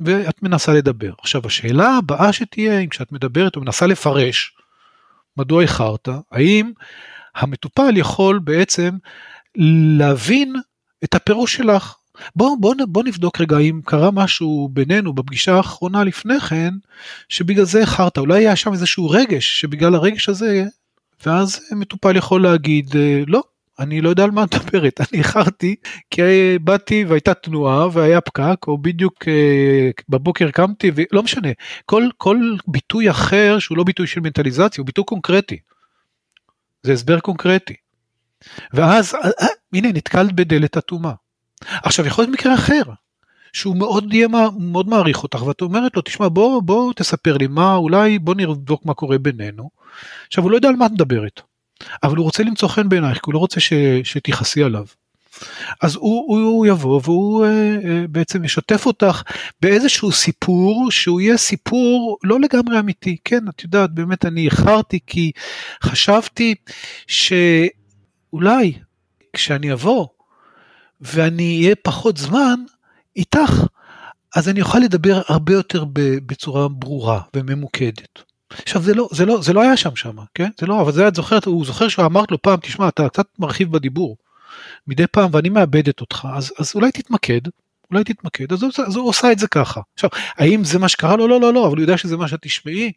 [0.00, 1.12] ואת מנסה לדבר.
[1.18, 4.56] עכשיו השאלה הבאה שתהיה אם כשאת מדברת או מנסה לפרש
[5.36, 6.72] מדוע איחרת, האם
[7.34, 8.90] המטופל יכול בעצם
[9.98, 10.54] להבין
[11.04, 11.94] את הפירוש שלך.
[12.36, 16.74] בוא, בוא, בוא נבדוק רגע אם קרה משהו בינינו בפגישה האחרונה לפני כן,
[17.28, 20.64] שבגלל זה איחרת, אולי היה שם איזשהו רגש, שבגלל הרגש הזה,
[21.26, 22.94] ואז מטופל יכול להגיד,
[23.26, 23.42] לא,
[23.80, 25.76] אני לא יודע על מה את מדברת, אני איחרתי
[26.10, 26.22] כי
[26.60, 31.48] באתי והייתה תנועה והיה פקק, או בדיוק אה, בבוקר קמתי, ולא משנה,
[31.86, 35.58] כל, כל ביטוי אחר שהוא לא ביטוי של מנטליזציה, הוא ביטוי קונקרטי.
[36.82, 37.74] זה הסבר קונקרטי.
[38.72, 41.12] ואז, אה, אה, הנה, נתקלת בדלת אטומה.
[41.60, 42.82] עכשיו, יכול להיות מקרה אחר,
[43.52, 47.74] שהוא מאוד יהיה, מאוד מעריך אותך, ואת אומרת לו, תשמע, בוא, בוא תספר לי מה,
[47.74, 49.70] אולי בוא נבדוק מה קורה בינינו.
[50.26, 51.40] עכשיו, הוא לא יודע על מה את מדברת.
[52.02, 53.72] אבל הוא רוצה למצוא חן בעינייך, כי הוא לא רוצה ש,
[54.04, 54.84] שתכעסי עליו.
[55.82, 59.22] אז הוא, הוא יבוא והוא אה, אה, בעצם ישתף אותך
[59.60, 63.16] באיזשהו סיפור שהוא יהיה סיפור לא לגמרי אמיתי.
[63.24, 65.32] כן, את יודעת, באמת אני איחרתי כי
[65.82, 66.54] חשבתי
[67.06, 68.72] שאולי
[69.32, 70.06] כשאני אבוא
[71.00, 72.54] ואני אהיה פחות זמן
[73.20, 73.66] איתך,
[74.36, 75.84] אז אני אוכל לדבר הרבה יותר
[76.26, 78.22] בצורה ברורה וממוקדת.
[78.50, 80.50] עכשיו זה לא, זה לא, זה לא היה שם שם, כן?
[80.60, 83.72] זה לא, אבל זה את זוכרת, הוא זוכר שאמרת לו פעם, תשמע, אתה קצת מרחיב
[83.72, 84.16] בדיבור
[84.86, 87.40] מדי פעם ואני מאבדת אותך, אז, אז אולי תתמקד,
[87.90, 89.80] אולי תתמקד, אז, אז הוא עושה את זה ככה.
[89.94, 91.28] עכשיו, האם זה מה שקרה לו?
[91.28, 92.92] לא, לא, לא, אבל הוא יודע שזה מה שאת תשמעי,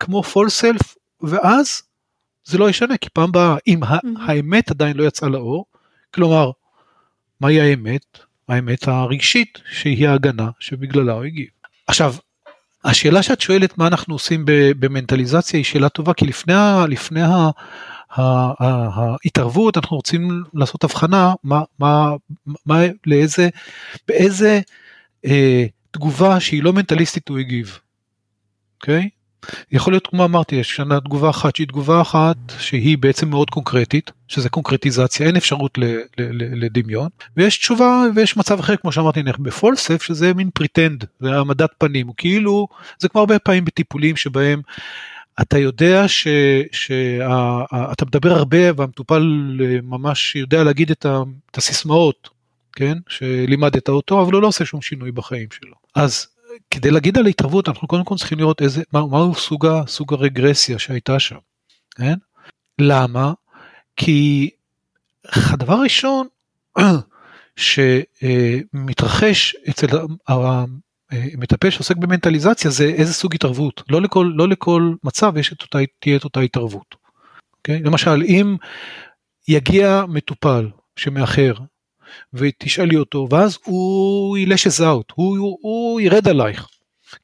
[0.00, 1.82] כמו פול סלף, ואז
[2.44, 4.20] זה לא ישנה, כי פעם באה, אם mm-hmm.
[4.26, 5.64] האמת עדיין לא יצאה לאור,
[6.14, 6.50] כלומר,
[7.40, 8.18] מהי האמת?
[8.52, 11.46] האמת הרגשית, שהיא ההגנה שבגללה הוא הגיב.
[11.86, 12.14] עכשיו,
[12.84, 14.44] השאלה שאת שואלת מה אנחנו עושים
[14.78, 16.54] במנטליזציה היא שאלה טובה כי לפני,
[16.88, 17.20] לפני
[18.10, 22.10] ההתערבות אנחנו רוצים לעשות הבחנה מה, מה,
[22.66, 23.48] מה לאיזה,
[24.08, 24.60] באיזה
[25.24, 27.78] אה, תגובה שהיא לא מנטליסטית הוא הגיב.
[28.80, 29.02] אוקיי?
[29.02, 29.21] Okay?
[29.72, 34.10] יכול להיות כמו אמרתי יש שנה תגובה אחת שהיא תגובה אחת שהיא בעצם מאוד קונקרטית
[34.28, 39.22] שזה קונקרטיזציה אין אפשרות ל, ל, ל, לדמיון ויש תשובה ויש מצב אחר כמו שאמרתי
[39.22, 42.06] נלך ב false self שזה מין pretend זה העמדת פנים.
[42.06, 44.60] הוא כאילו זה כמו הרבה פעמים בטיפולים שבהם
[45.40, 52.28] אתה יודע שאתה מדבר הרבה והמטופל ממש יודע להגיד את, ה, את הסיסמאות
[52.72, 52.98] כן?
[53.08, 55.74] שלימדת אותו אבל הוא לא עושה שום שינוי בחיים שלו.
[55.94, 56.26] אז
[56.70, 60.78] כדי להגיד על התערבות אנחנו קודם כל צריכים לראות איזה, מה, מהו סוג, סוג הרגרסיה
[60.78, 61.36] שהייתה שם,
[61.90, 62.14] כן?
[62.78, 63.32] למה?
[63.96, 64.50] כי
[65.24, 66.26] הדבר הראשון
[67.56, 69.86] שמתרחש אצל
[70.28, 75.78] המטפל שעוסק במנטליזציה זה איזה סוג התערבות, לא לכל, לא לכל מצב יש את אותה,
[76.00, 76.94] תהיה את אותה התערבות.
[76.94, 77.56] Okay?
[77.56, 77.82] אוקיי?
[77.82, 78.56] למשל אם
[79.48, 81.54] יגיע מטופל שמאחר
[82.34, 86.68] ותשאלי אותו, ואז הוא ילש אאוט, הוא, הוא, הוא ירד עלייך,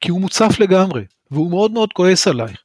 [0.01, 2.61] כי הוא מוצף לגמרי, והוא מאוד מאוד כועס עלייך,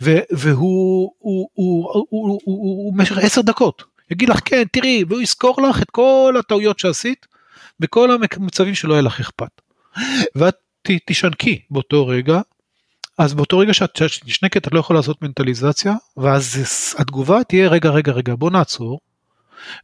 [0.00, 5.04] ו, והוא הוא, הוא, הוא, הוא, הוא, הוא במשך עשר דקות יגיד לך כן תראי
[5.08, 7.26] והוא יזכור לך את כל הטעויות שעשית
[7.80, 9.60] בכל המצבים שלא היה לך אכפת.
[10.34, 10.54] ואת
[11.06, 12.40] תשנקי באותו רגע
[13.18, 16.56] אז באותו רגע שאת נשנקת את לא יכולה לעשות מנטליזציה ואז
[16.98, 19.00] התגובה תהיה רגע רגע רגע בוא נעצור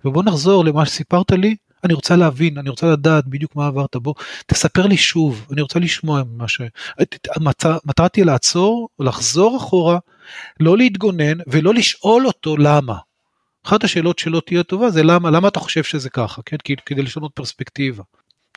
[0.04, 4.14] ובוא נחזור למה שסיפרת לי אני רוצה להבין, אני רוצה לדעת בדיוק מה עברת בו,
[4.46, 6.60] תספר לי שוב, אני רוצה לשמוע מה ש...
[7.36, 9.98] המטרה תהיה לעצור, לחזור אחורה,
[10.60, 12.96] לא להתגונן ולא לשאול אותו למה.
[13.66, 16.56] אחת השאלות שלא תהיה טובה זה למה, למה אתה חושב שזה ככה, כן?
[16.86, 18.02] כדי לשנות פרספקטיבה.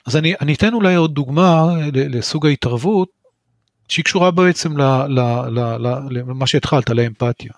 [0.05, 3.09] אז אני, אני אתן אולי עוד דוגמה לסוג ההתערבות
[3.87, 7.51] שהיא קשורה בעצם למה שהתחלת, לאמפתיה.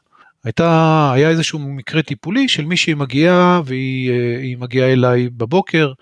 [0.44, 5.94] הייתה, היה איזשהו מקרה טיפולי של מישהי מגיעה והיא אה, מגיעה אליי בבוקר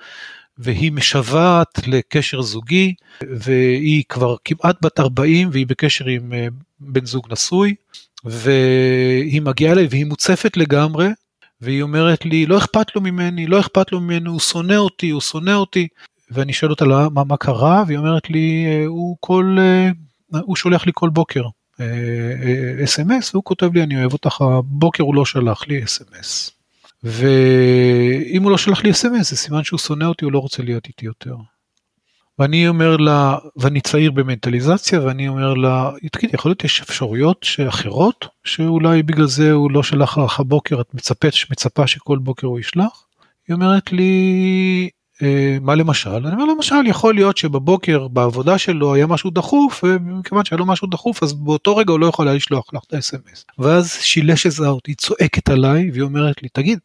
[0.58, 6.48] והיא משוועת לקשר זוגי והיא כבר כמעט בת 40 והיא בקשר עם אה,
[6.80, 7.76] בן זוג נשוי
[8.24, 11.08] והיא מגיעה אליי והיא מוצפת לגמרי
[11.62, 15.22] והיא אומרת לי לא אכפת לו ממני, לא אכפת לו ממנו, הוא שונא אותי, הוא
[15.22, 15.88] שונא אותי.
[16.32, 17.84] ואני שואל אותה מה, מה קרה?
[17.88, 19.58] והיא אומרת לי אה, הוא כל,
[20.32, 21.44] הוא שולח לי כל בוקר
[22.84, 26.52] אס.אם.אס, אה, אה, והוא כותב לי אני אוהב אותך, הבוקר הוא לא שלח לי אס.אם.אס.
[27.04, 30.88] ואם הוא לא שלח לי אס.אם.אס זה סימן שהוא שונא אותי, הוא לא רוצה להיות
[30.88, 31.36] איתי יותר.
[32.40, 38.28] ואני אומר לה, ואני צעיר במנטליזציה, ואני אומר לה, תגידי, יכול להיות יש אפשרויות אחרות,
[38.44, 43.06] שאולי בגלל זה הוא לא שלח לך הבוקר, את מצפת, מצפה שכל בוקר הוא ישלח?
[43.48, 44.90] היא אומרת לי,
[45.62, 46.10] מה למשל?
[46.10, 50.88] אני אומר למשל יכול להיות שבבוקר בעבודה שלו היה משהו דחוף ומכיוון שהיה לו משהו
[50.88, 53.54] דחוף אז באותו רגע הוא לא יכול היה לשלוח לך את ה-SMS.
[53.60, 56.80] ואז שילש עזרה אותי צועקת עליי והיא אומרת לי תגיד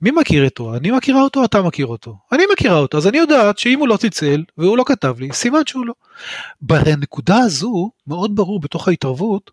[0.00, 0.76] מי מכיר אותו?
[0.76, 2.16] אני מכירה אותו אתה מכיר אותו?
[2.32, 5.60] אני מכירה אותו אז אני יודעת שאם הוא לא צלצל והוא לא כתב לי סימן
[5.66, 5.94] שהוא לא.
[6.60, 9.50] בנקודה הזו מאוד ברור בתוך ההתערבות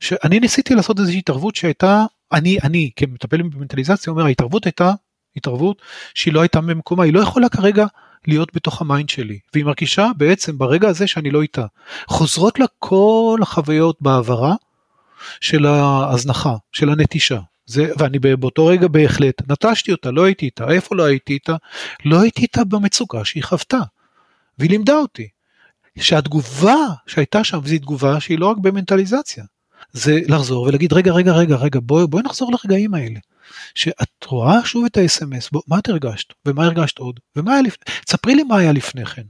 [0.00, 4.92] שאני ניסיתי לעשות איזושהי התערבות שהייתה אני אני כמטפל במנטליזציה אומר ההתערבות הייתה
[5.36, 5.82] התערבות
[6.14, 7.86] שהיא לא הייתה ממקומה, היא לא יכולה כרגע
[8.26, 11.66] להיות בתוך המיינד שלי, והיא מרגישה בעצם ברגע הזה שאני לא איתה.
[12.06, 14.54] חוזרות לה כל החוויות בעברה
[15.40, 17.40] של ההזנחה, של הנטישה.
[17.66, 20.70] זה, ואני באותו רגע בהחלט נטשתי אותה, לא הייתי איתה.
[20.70, 21.56] איפה לא הייתי איתה?
[22.04, 23.80] לא הייתי איתה במצוקה שהיא חוותה.
[24.58, 25.28] והיא לימדה אותי.
[25.98, 29.44] שהתגובה שהייתה שם זו תגובה שהיא לא רק במנטליזציה.
[29.92, 33.20] זה לחזור ולהגיד רגע רגע רגע רגע בואי בוא נחזור לרגעים האלה.
[33.74, 38.34] שאת רואה שוב את ה-SMS, מה את הרגשת, ומה הרגשת עוד, ומה היה לפני, תספרי
[38.34, 39.22] לי מה היה לפני כן,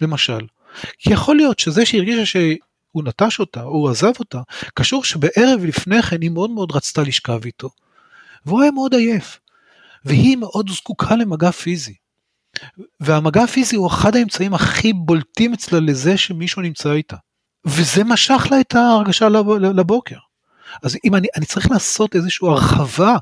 [0.00, 0.46] למשל.
[0.98, 4.40] כי יכול להיות שזה שהרגישה שהוא נטש אותה, או הוא עזב אותה,
[4.74, 7.70] קשור שבערב לפני כן היא מאוד מאוד רצתה לשכב איתו.
[8.46, 9.40] והוא היה מאוד עייף,
[10.04, 11.94] והיא מאוד זקוקה למגע פיזי.
[13.00, 17.16] והמגע הפיזי הוא אחד האמצעים הכי בולטים אצלה לזה שמישהו נמצא איתה.
[17.64, 20.16] וזה משך לה את ההרגשה לבוקר.
[20.82, 23.16] אז אם אני, אני צריך לעשות איזושהי הרחבה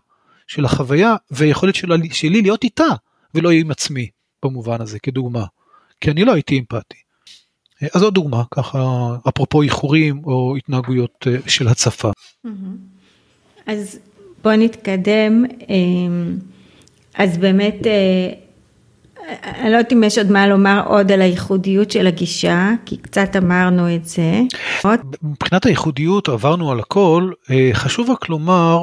[0.46, 2.88] של החוויה ויכולת שלה, שלי להיות איתה
[3.34, 4.08] ולא עם עצמי
[4.44, 5.44] במובן הזה כדוגמה.
[6.00, 6.96] כי אני לא הייתי אמפתי.
[7.94, 8.78] אז עוד דוגמה ככה
[9.28, 12.10] אפרופו איחורים או התנהגויות אה, של הצפה.
[13.66, 13.98] אז
[14.42, 15.44] בוא נתקדם.
[15.68, 16.38] אמ,
[17.14, 18.32] אז באמת אה,
[19.28, 23.36] אני לא יודעת אם יש עוד מה לומר עוד על הייחודיות של הגישה, כי קצת
[23.36, 24.40] אמרנו את זה.
[25.22, 28.82] מבחינת הייחודיות עברנו על הכל, אה, חשוב רק לומר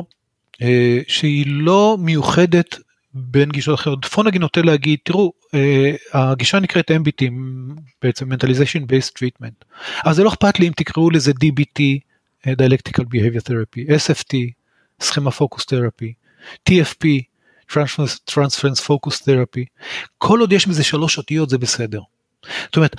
[0.61, 2.77] אה, שהיא לא מיוחדת
[3.13, 4.05] בין גישות אחרות.
[4.05, 7.25] פונגי נוטה להגיד, תראו, אה, הגישה נקראת MBT,
[8.01, 9.65] בעצם Mentalization Based Treatment.
[10.05, 11.81] אז זה לא אכפת לי אם תקראו לזה DBT,
[12.47, 14.35] Dialectical Behavior Therapy, SFT,
[15.03, 16.13] Schema Focus Therapy,
[16.69, 17.28] TFP,
[18.31, 19.65] Transference Focus Therapy,
[20.17, 22.01] כל עוד יש בזה שלוש אותיות זה בסדר.
[22.65, 22.95] זאת אומרת,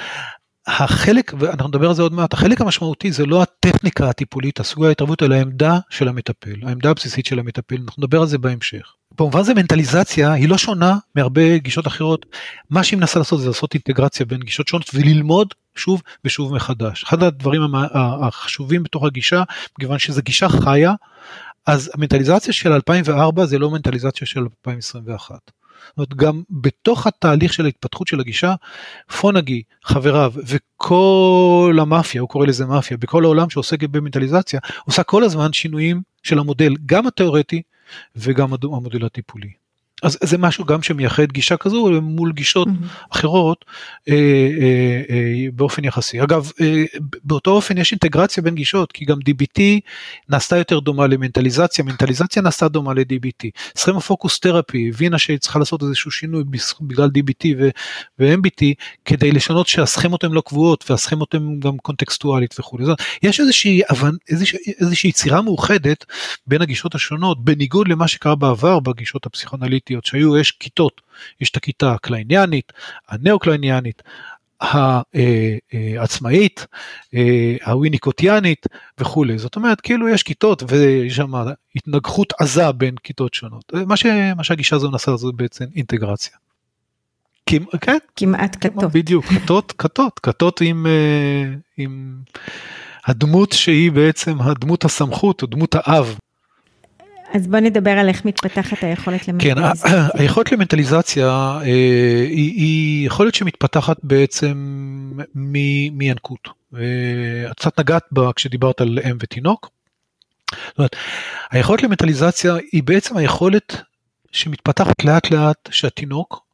[0.67, 5.23] החלק, ואנחנו נדבר על זה עוד מעט, החלק המשמעותי זה לא הטכניקה הטיפולית, הסוג ההתערבות,
[5.23, 8.95] אלא העמדה של המטפל, העמדה הבסיסית של המטפל, אנחנו נדבר על זה בהמשך.
[9.19, 12.27] במובן זה מנטליזציה היא לא שונה מהרבה גישות אחרות,
[12.71, 17.05] מה שהיא מנסה לעשות זה לעשות אינטגרציה בין גישות שונות וללמוד שוב ושוב מחדש.
[17.05, 17.63] אחד הדברים
[17.95, 19.43] החשובים בתוך הגישה,
[19.79, 20.95] מכיוון שזו גישה חיה,
[21.67, 25.51] אז המנטליזציה של 2004 זה לא מנטליזציה של 2021.
[25.89, 28.55] זאת אומרת, גם בתוך התהליך של ההתפתחות של הגישה,
[29.21, 35.53] פונגי, חבריו וכל המאפיה, הוא קורא לזה מאפיה, בכל העולם שעוסק במנטליזציה, עושה כל הזמן
[35.53, 37.63] שינויים של המודל, גם התיאורטי
[38.17, 39.60] וגם המודל הטיפולי.
[40.03, 43.11] אז זה משהו גם שמייחד גישה כזו מול גישות mm-hmm.
[43.11, 43.65] אחרות
[44.09, 46.23] אה, אה, אה, באופן יחסי.
[46.23, 46.85] אגב, אה,
[47.25, 49.61] באותו אופן יש אינטגרציה בין גישות, כי גם DBT
[50.29, 53.49] נעשתה יותר דומה למנטליזציה, מנטליזציה נעשתה דומה ל-DBT.
[53.77, 56.45] סכמה פוקוס תרפי הבינה שהיא צריכה לעשות איזשהו שינוי
[56.81, 57.47] בגלל DBT
[58.19, 58.65] ו-MBT,
[59.05, 62.85] כדי לשנות שהסכמות הן לא קבועות והסכמות הן גם קונטקסטואלית וכולי.
[63.23, 63.81] יש איזושהי,
[64.29, 66.05] איזושהי, איזושהי יצירה מאוחדת
[66.47, 69.90] בין הגישות השונות, בניגוד למה שקרה בעבר בגישות הפסיכואנליטיות.
[69.91, 71.01] פוליטיות שהיו, יש כיתות,
[71.41, 72.73] יש את הכיתה הקלייניאנית,
[73.09, 74.03] הנאו-קלייניאנית,
[74.61, 76.67] העצמאית,
[77.65, 78.67] הוויניקוטיאנית
[78.99, 79.39] וכולי.
[79.39, 81.33] זאת אומרת, כאילו יש כיתות ויש שם
[81.77, 83.73] התנגחות עזה בין כיתות שונות.
[83.87, 86.37] מה, ש, מה שהגישה הזו נעשה זה בעצם אינטגרציה.
[87.81, 87.99] כן?
[88.17, 88.93] כמעט כתות.
[88.93, 92.17] בדיוק, כתות, כתות, כתות עם, אה, עם
[93.07, 96.19] הדמות שהיא בעצם הדמות הסמכות או דמות האב
[97.35, 99.91] אז בוא נדבר על איך מתפתחת היכולת כן, למנטליזציה.
[99.91, 101.63] כן, היכולת למנטליזציה אה,
[102.29, 104.57] היא, היא יכולת שמתפתחת בעצם
[105.93, 106.49] מינקות.
[107.51, 109.71] את קצת נגעת בה כשדיברת על אם ותינוק.
[110.51, 110.97] זאת אומרת,
[111.51, 113.83] היכולת למנטליזציה היא בעצם היכולת
[114.33, 116.45] שמתפתחת לאט לאט שהתינוק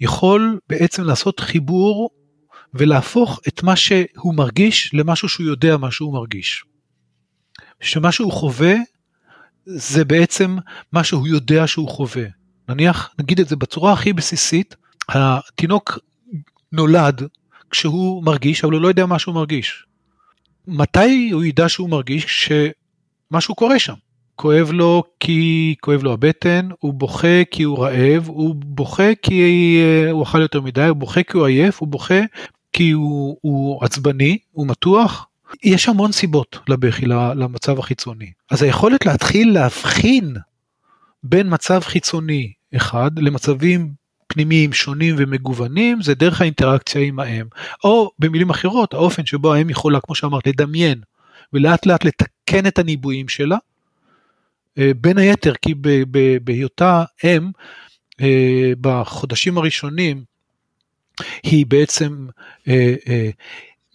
[0.00, 2.10] יכול בעצם לעשות חיבור
[2.74, 6.64] ולהפוך את מה שהוא מרגיש למשהו שהוא יודע מה שהוא מרגיש.
[7.80, 8.74] שמה שהוא חווה
[9.66, 10.56] זה בעצם
[10.92, 12.24] מה שהוא יודע שהוא חווה.
[12.68, 14.76] נניח, נגיד את זה בצורה הכי בסיסית,
[15.08, 15.98] התינוק
[16.72, 17.22] נולד
[17.70, 19.84] כשהוא מרגיש, אבל הוא לא יודע מה שהוא מרגיש.
[20.66, 22.24] מתי הוא ידע שהוא מרגיש?
[22.24, 23.94] כשמשהו קורה שם.
[24.36, 29.42] כואב לו כי כואב לו הבטן, הוא בוכה כי הוא רעב, הוא בוכה כי
[29.82, 32.20] אה, הוא אכל יותר מדי, הוא בוכה כי הוא עייף, הוא בוכה
[32.72, 35.26] כי הוא, הוא עצבני, הוא מתוח.
[35.62, 38.32] יש המון סיבות לבכי, למצב החיצוני.
[38.50, 40.36] אז היכולת להתחיל להבחין
[41.22, 43.92] בין מצב חיצוני אחד למצבים
[44.26, 47.46] פנימיים שונים ומגוונים זה דרך האינטראקציה עם האם.
[47.84, 51.00] או במילים אחרות האופן שבו האם יכולה כמו שאמרת לדמיין
[51.52, 53.56] ולאט לאט לתקן את הניבויים שלה.
[54.78, 55.74] אה, בין היתר כי
[56.44, 57.50] בהיותה אם
[58.20, 60.24] אה, בחודשים הראשונים
[61.42, 62.26] היא בעצם
[62.68, 62.94] אה,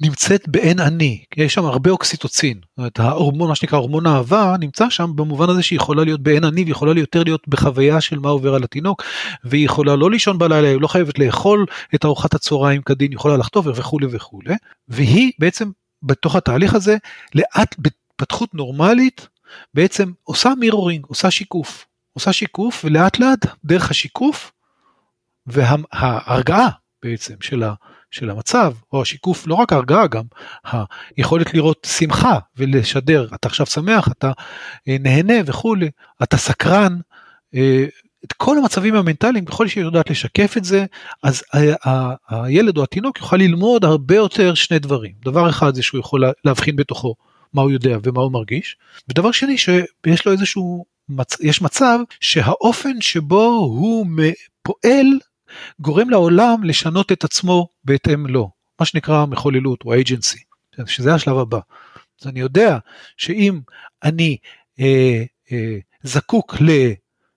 [0.02, 4.90] נמצאת באין אני, יש שם הרבה אוקסיטוצין, זאת אומרת ההורמון, מה שנקרא הורמון אהבה, נמצא
[4.90, 8.56] שם במובן הזה שהיא יכולה להיות באין אני ויכולה יותר להיות בחוויה של מה עובר
[8.56, 9.04] על התינוק,
[9.44, 13.66] והיא יכולה לא לישון בלילה, היא לא חייבת לאכול את ארוחת הצהריים כדין, יכולה לחטוף
[13.76, 14.56] וכולי וכולי,
[14.88, 15.70] והיא בעצם
[16.04, 16.98] בתוך התהליך הזה,
[17.36, 19.28] לאט בהתפתחות נורמלית,
[19.74, 24.52] בעצם עושה מירורינג, עושה שיקוף, עושה שיקוף ולאט לאט דרך השיקוף
[25.48, 26.70] וההרגעה
[27.04, 27.74] בעצם של ה...
[28.12, 30.24] של המצב, או השיקוף, לא רק ההרגעה, גם
[31.18, 34.32] היכולת לראות שמחה ולשדר, אתה עכשיו שמח, אתה
[34.88, 35.90] אה, נהנה וכולי,
[36.24, 36.98] אתה סקרן,
[37.56, 37.86] אה,
[38.26, 40.86] את כל המצבים המנטליים, ככל שהיא יודעת לשקף את זה,
[41.24, 41.44] אז
[42.30, 45.12] הילד או התינוק יוכל ללמוד הרבה יותר שני דברים.
[45.26, 47.16] דבר אחד זה שהוא יכול להבחין בתוכו
[47.54, 48.78] מה הוא יודע ומה הוא מרגיש,
[49.10, 50.86] ודבר שני שיש לו איזשהו,
[51.42, 54.06] יש מצב שהאופן שבו הוא
[54.62, 55.08] פועל
[55.80, 60.40] גורם לעולם לשנות את עצמו בהתאם לו, מה שנקרא מחוללות או agency,
[60.86, 61.60] שזה השלב הבא.
[62.22, 62.78] אז אני יודע
[63.18, 63.60] שאם
[64.04, 64.38] אני
[64.80, 66.56] אה, אה, זקוק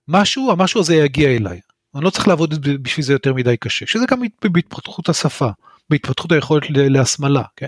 [0.09, 1.61] למשהו, המשהו הזה יגיע אליי.
[1.95, 5.51] אני לא צריך לעבוד בשביל זה יותר מדי קשה, שזה גם בהתפתחות השפה,
[5.91, 7.67] בהתפתחות היכולת להסמלה, כן?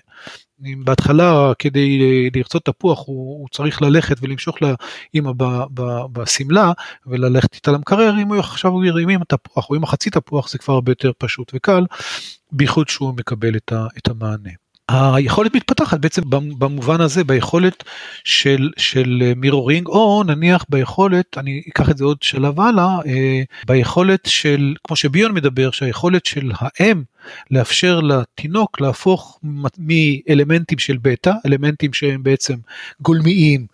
[0.85, 1.99] בהתחלה כדי
[2.35, 5.33] לרצות תפוח הוא, הוא צריך ללכת ולמשוך לאמא
[6.13, 6.73] בשמלה
[7.07, 10.59] וללכת איתה למקרר, אם הוא עכשיו הוא ירים עם התפוח או עם החצי תפוח זה
[10.59, 11.85] כבר הרבה יותר פשוט וקל,
[12.53, 13.57] בייחוד שהוא מקבל
[13.99, 14.51] את המענה.
[14.93, 16.23] היכולת מתפתחת בעצם
[16.59, 17.85] במובן הזה ביכולת
[18.25, 24.21] של של מירורינג או נניח ביכולת אני אקח את זה עוד שלב הלאה אה, ביכולת
[24.27, 27.03] של כמו שביון מדבר שהיכולת של האם
[27.51, 29.41] לאפשר לתינוק להפוך
[29.79, 32.55] מאלמנטים של בטא elements שהם בעצם
[33.01, 33.67] גולמיים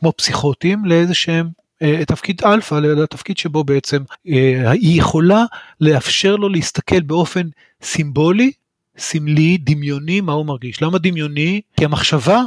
[0.00, 1.48] כמו פסיכוטיים לאיזה שהם
[1.82, 5.44] אה, תפקיד אלפא לתפקיד שבו בעצם אה, היא יכולה
[5.80, 7.48] לאפשר לו להסתכל באופן
[7.82, 8.52] סימבולי
[8.98, 10.82] סמלי, דמיוני, מה הוא מרגיש.
[10.82, 11.60] למה דמיוני?
[11.76, 12.42] כי המחשבה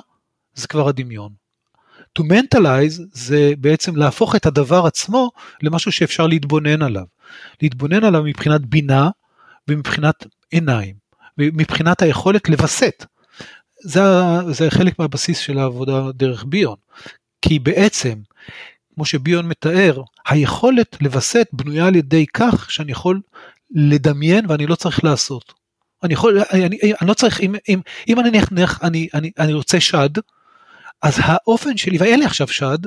[0.55, 1.31] זה כבר הדמיון.
[2.19, 5.31] To mentalize זה בעצם להפוך את הדבר עצמו
[5.61, 7.03] למשהו שאפשר להתבונן עליו.
[7.61, 9.09] להתבונן עליו מבחינת בינה
[9.67, 10.95] ומבחינת עיניים,
[11.37, 13.05] ומבחינת היכולת לווסת.
[13.83, 14.01] זה,
[14.49, 16.75] זה חלק מהבסיס של העבודה דרך ביון.
[17.41, 18.13] כי בעצם,
[18.95, 23.21] כמו שביון מתאר, היכולת לווסת בנויה על ידי כך שאני יכול
[23.71, 25.58] לדמיין ואני לא צריך לעשות.
[26.03, 29.53] אני יכול, אני, אני, אני לא צריך, אם, אם, אם אני נניח, אני, אני, אני
[29.53, 30.09] רוצה שד,
[31.01, 32.77] אז האופן שלי, ואין לי עכשיו שד,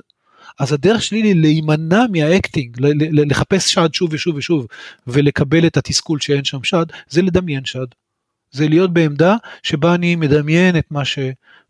[0.59, 2.77] אז הדרך שלי להימנע מהאקטינג,
[3.13, 4.67] לחפש שד שוב ושוב ושוב,
[5.07, 7.87] ולקבל את התסכול שאין שם שד, זה לדמיין שד.
[8.51, 11.19] זה להיות בעמדה שבה אני מדמיין את מה, ש,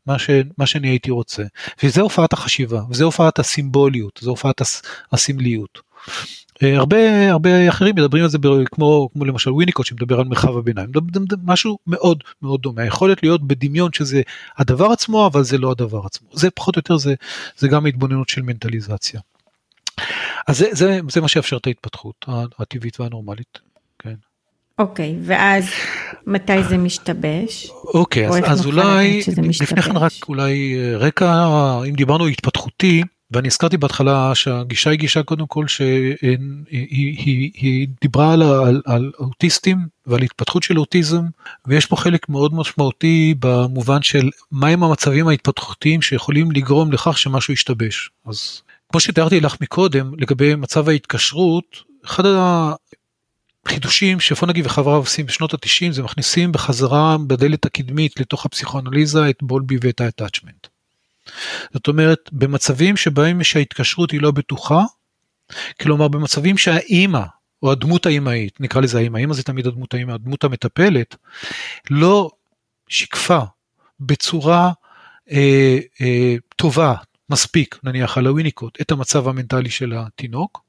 [0.06, 1.42] מה, ש, מה שאני הייתי רוצה.
[1.82, 4.62] וזה הופעת החשיבה, וזה הופעת הסימבוליות, זה הופעת
[5.12, 5.80] הסמליות.
[6.62, 8.38] אה, הרבה הרבה אחרים מדברים על זה
[8.72, 10.88] כמו כמו למשל וויניקוט שמדבר על מרחב הביניים
[11.42, 14.22] משהו מאוד מאוד דומה היכולת להיות בדמיון שזה
[14.58, 17.14] הדבר עצמו אבל זה לא הדבר עצמו זה פחות או יותר זה
[17.56, 19.20] זה גם התבוננות של מנטליזציה.
[20.48, 22.26] אז זה, זה, זה מה שיאפשר את ההתפתחות
[22.58, 23.58] הטבעית והנורמלית.
[23.98, 24.14] כן.
[24.78, 25.64] אוקיי, okay, ואז
[26.26, 27.70] מתי זה משתבש?
[27.94, 29.20] אוקיי, okay, אז, אז אולי,
[29.60, 31.46] לפני כן רק אולי אה, רקע,
[31.88, 33.02] אם דיברנו התפתחותי,
[33.32, 36.16] ואני הזכרתי בהתחלה שהגישה היא גישה קודם כל שהיא
[36.70, 41.24] היא, היא, היא דיברה על, על, על אוטיסטים ועל התפתחות של אוטיזם
[41.66, 48.10] ויש פה חלק מאוד משמעותי במובן של מהם המצבים ההתפתחותיים שיכולים לגרום לכך שמשהו ישתבש.
[48.26, 52.24] אז כמו שתיארתי לך מקודם לגבי מצב ההתקשרות, אחד
[53.66, 59.76] החידושים שפונגי וחבריו עושים בשנות ה-90 זה מכניסים בחזרה בדלת הקדמית לתוך הפסיכואנליזה את בולבי
[59.80, 60.71] ואת ה-attachment.
[61.72, 64.82] זאת אומרת, במצבים שבהם שההתקשרות היא לא בטוחה,
[65.80, 67.22] כלומר במצבים שהאימא
[67.62, 71.16] או הדמות האימהית, נקרא לזה האימא, האימא זה תמיד הדמות האימא, הדמות המטפלת,
[71.90, 72.30] לא
[72.88, 73.40] שיקפה
[74.00, 74.72] בצורה
[75.32, 76.94] אה, אה, טובה
[77.30, 80.64] מספיק, נניח על הוויניקוט, את המצב המנטלי של התינוק,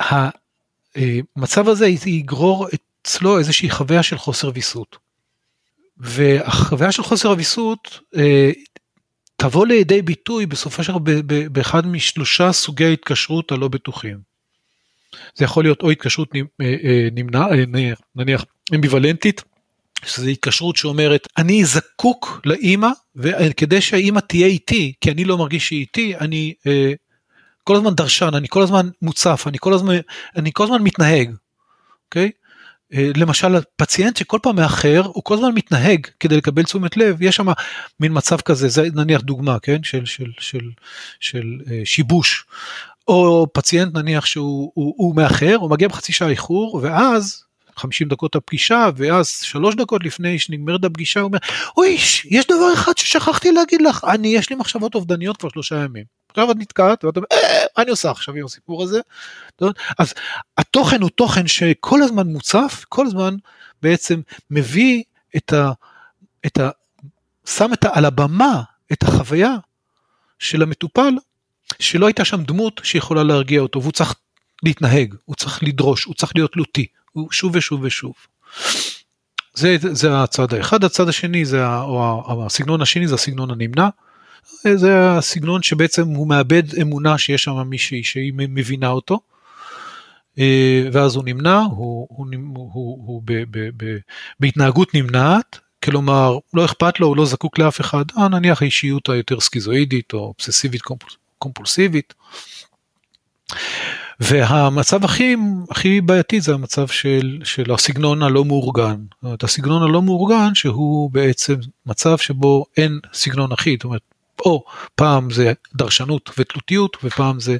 [0.00, 2.68] המצב הזה יגרור
[3.02, 5.08] אצלו איזושהי חוויה של חוסר ויסות.
[5.98, 8.50] והחוויה של חוסר הוויסות אה,
[9.40, 11.20] תבוא לידי ביטוי בסופו של דבר
[11.52, 14.18] באחד משלושה סוגי ההתקשרות הלא בטוחים.
[15.34, 16.28] זה יכול להיות או התקשרות
[17.12, 17.46] נמנע,
[18.14, 19.42] נניח אמביוולנטית,
[20.04, 25.80] שזו התקשרות שאומרת אני זקוק לאימא וכדי שהאימא תהיה איתי כי אני לא מרגיש שהיא
[25.80, 26.92] איתי אני אה,
[27.64, 29.94] כל הזמן דרשן אני כל הזמן מוצף אני כל הזמן
[30.36, 31.30] אני כל הזמן מתנהג.
[32.06, 32.24] אוקיי?
[32.24, 32.30] אה,
[32.92, 37.22] למשל פציינט שכל פעם מאחר הוא כל הזמן מתנהג כדי לקבל תשומת לב.
[37.22, 37.48] יש שם
[38.00, 39.82] מין מצב כזה זה נניח דוגמה כן?
[39.82, 40.70] של של של
[41.20, 42.46] של אה, שיבוש.
[43.08, 47.44] או פציינט נניח שהוא הוא, הוא מאחר הוא מגיע בחצי שעה איחור ואז
[47.78, 51.38] 50 דקות הפגישה, ואז שלוש דקות לפני שנגמרת הפגישה הוא אומר,
[51.76, 56.04] אוי, יש דבר אחד ששכחתי להגיד לך, אני, יש לי מחשבות אובדניות כבר שלושה ימים.
[56.30, 59.00] עכשיו את נתקעת, ואת אומרת, אה, מה אני עושה עכשיו עם הסיפור הזה?
[59.98, 60.14] אז
[60.58, 63.36] התוכן הוא תוכן שכל הזמן מוצף, כל הזמן
[63.82, 64.20] בעצם
[64.50, 65.02] מביא
[65.36, 65.72] את ה...
[66.46, 66.70] את ה
[67.46, 68.62] שם את ה, על הבמה
[68.92, 69.54] את החוויה
[70.38, 71.14] של המטופל,
[71.78, 74.14] שלא הייתה שם דמות שיכולה להרגיע אותו, והוא צריך
[74.62, 76.86] להתנהג, הוא צריך לדרוש, הוא צריך להיות תלותי.
[77.30, 78.14] שוב ושוב ושוב.
[79.54, 83.88] זה, זה הצד האחד, הצד השני זה, או הסגנון השני זה הסגנון הנמנע.
[84.74, 89.20] זה הסגנון שבעצם הוא מאבד אמונה שיש שם מישהי שהיא מבינה אותו.
[90.38, 93.96] אה, ואז הוא נמנע, הוא, הוא, הוא, הוא, ב, ב, ב,
[94.40, 99.40] בהתנהגות נמנעת, כלומר לא אכפת לו, הוא לא זקוק לאף אחד, אה, נניח האישיות היותר
[99.40, 100.82] סקיזואידית או אובססיבית
[101.38, 102.14] קומפולסיבית.
[104.20, 105.36] והמצב הכי,
[105.70, 108.96] הכי בעייתי זה המצב של, של הסגנון הלא מאורגן.
[109.14, 111.54] זאת אומרת, הסגנון הלא מאורגן שהוא בעצם
[111.86, 114.02] מצב שבו אין סגנון אחיד, זאת אומרת,
[114.44, 114.64] או
[114.94, 117.56] פעם זה דרשנות ותלותיות ופעם זה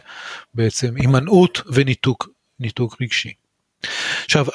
[0.54, 2.28] בעצם הימנעות וניתוק
[2.60, 3.32] ניתוק רגשי.
[4.24, 4.46] עכשיו,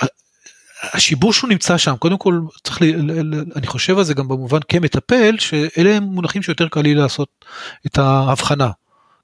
[0.93, 5.35] השיבוש הוא נמצא שם, קודם כל צריך, ל, אני חושב על זה גם במובן כמטפל,
[5.39, 7.45] שאלה הם מונחים שיותר קל לי לעשות
[7.85, 8.69] את ההבחנה.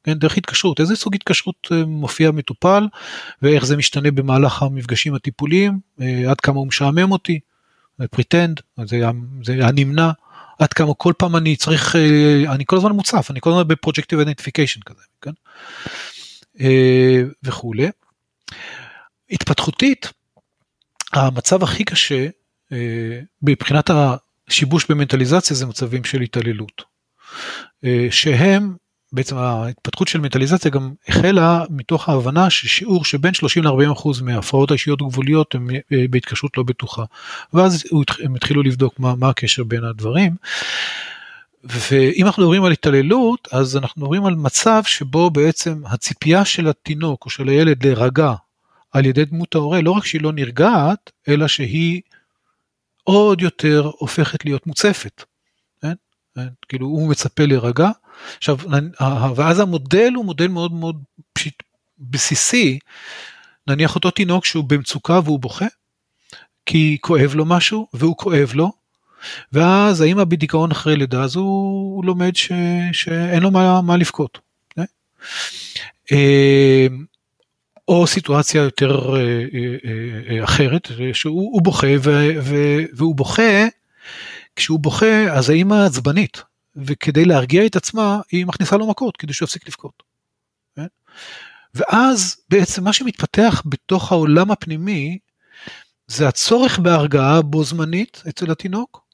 [0.03, 2.87] כן, דרך התקשרות, איזה סוג התקשרות אה, מופיע מטופל
[3.41, 7.39] ואיך זה משתנה במהלך המפגשים הטיפוליים, אה, עד כמה הוא משעמם אותי,
[8.11, 9.01] pretend, זה,
[9.43, 10.11] זה הנמנע,
[10.59, 13.72] עד כמה כל פעם אני צריך, אה, אני כל הזמן מוצף, אני כל הזמן ב
[13.72, 15.31] projective identification כזה, כן?
[17.43, 17.89] וכולי.
[19.31, 20.11] התפתחותית,
[21.13, 22.27] המצב הכי קשה
[23.41, 26.83] מבחינת השיבוש במנטליזציה זה מצבים של התעללות.
[28.11, 28.75] שהם
[29.13, 35.01] בעצם ההתפתחות של מטאליזציה גם החלה מתוך ההבנה ששיעור שבין 30 ל-40 אחוז מההפרעות האישיות
[35.01, 37.03] הגבוליות הם אה, בהתקשרות לא בטוחה.
[37.53, 37.83] ואז
[38.23, 40.35] הם התחילו לבדוק מה, מה הקשר בין הדברים.
[41.63, 47.25] ואם אנחנו מדברים על התעללות, אז אנחנו מדברים על מצב שבו בעצם הציפייה של התינוק
[47.25, 48.33] או של הילד להירגע
[48.91, 52.01] על ידי דמות ההורה, לא רק שהיא לא נרגעת, אלא שהיא
[53.03, 55.23] עוד יותר הופכת להיות מוצפת.
[55.81, 55.93] כן?
[56.35, 56.47] כן?
[56.67, 57.89] כאילו הוא מצפה להירגע,
[58.37, 58.57] עכשיו,
[59.35, 61.03] ואז המודל הוא מודל מאוד מאוד
[61.33, 61.63] פשיט,
[61.99, 62.79] בסיסי,
[63.67, 65.65] נניח אותו תינוק שהוא במצוקה והוא בוכה,
[66.65, 68.71] כי כואב לו משהו והוא כואב לו,
[69.53, 72.51] ואז האמא בדיכאון אחרי לידה אז הוא, הוא לומד ש,
[72.91, 74.39] שאין לו מה, מה לבכות.
[74.79, 74.83] אה?
[76.11, 76.87] אה,
[77.87, 82.55] או סיטואציה יותר אה, אחרת, שהוא בוכה ו, ו,
[82.93, 83.67] והוא בוכה,
[84.55, 86.43] כשהוא בוכה אז האמא עצבנית,
[86.85, 90.03] וכדי להרגיע את עצמה היא מכניסה לו מכות כדי שהוא יפסיק לבכות.
[90.75, 90.85] כן?
[91.73, 95.17] ואז בעצם מה שמתפתח בתוך העולם הפנימי
[96.07, 99.09] זה הצורך בהרגעה בו זמנית אצל התינוק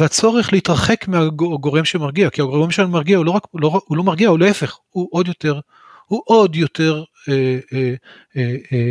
[0.00, 4.38] והצורך להתרחק מהגורם שמרגיע כי הגורם שמרגיע הוא לא רק לא, הוא לא מרגיע הוא
[4.38, 5.60] להפך הוא עוד יותר
[6.08, 7.94] הוא עוד יותר אה, אה,
[8.36, 8.90] אה, אה,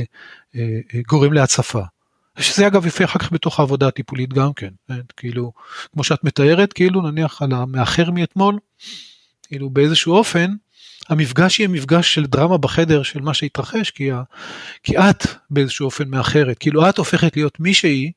[0.56, 1.82] אה, גורם להצפה.
[2.40, 5.52] שזה אגב יפה אחר כך בתוך העבודה הטיפולית גם כן, כן, כאילו,
[5.94, 8.60] כמו שאת מתארת, כאילו נניח על המאחר מאתמול,
[9.48, 10.54] כאילו באיזשהו אופן,
[11.10, 14.24] המפגש יהיה מפגש של דרמה בחדר של מה שהתרחש, כי, ה,
[14.84, 18.12] כי את באיזשהו אופן מאחרת, כאילו את הופכת להיות מישהי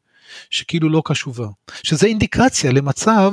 [0.50, 1.46] שכאילו לא קשובה,
[1.82, 3.32] שזה אינדיקציה למצב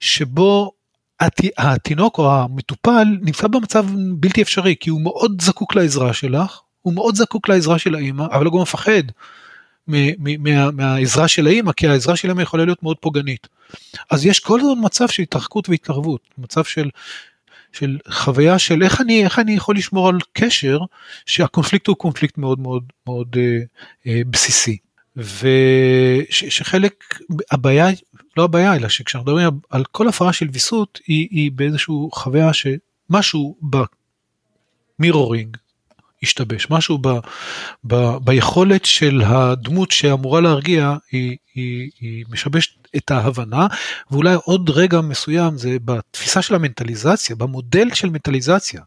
[0.00, 0.72] שבו
[1.20, 3.86] הת, התינוק או המטופל נמצא במצב
[4.16, 8.44] בלתי אפשרי, כי הוא מאוד זקוק לעזרה שלך, הוא מאוד זקוק לעזרה של האמא, אבל
[8.44, 9.02] הוא גם מפחד
[9.86, 13.48] מה, מהעזרה של האימא, כי העזרה של האימא יכולה להיות מאוד פוגענית.
[14.10, 16.90] אז יש כל הזמן מצב של התרחקות והתקרבות, מצב של,
[17.72, 20.78] של חוויה של איך אני, איך אני יכול לשמור על קשר
[21.26, 23.58] שהקונפליקט הוא קונפליקט מאוד מאוד מאוד אה,
[24.06, 24.76] אה, בסיסי.
[25.16, 27.04] ושחלק,
[27.50, 27.86] הבעיה,
[28.36, 33.56] לא הבעיה, אלא שכשאנחנו מדברים על כל הפרעה של ויסות, היא, היא באיזושהי חוויה שמשהו
[34.98, 35.56] במירורינג,
[36.24, 37.08] השתבש, משהו ב,
[37.84, 43.66] ב, ביכולת של הדמות שאמורה להרגיע היא, היא, היא משבשת את ההבנה,
[44.10, 48.80] ואולי עוד רגע מסוים זה בתפיסה של המנטליזציה, במודל של מנטליזציה.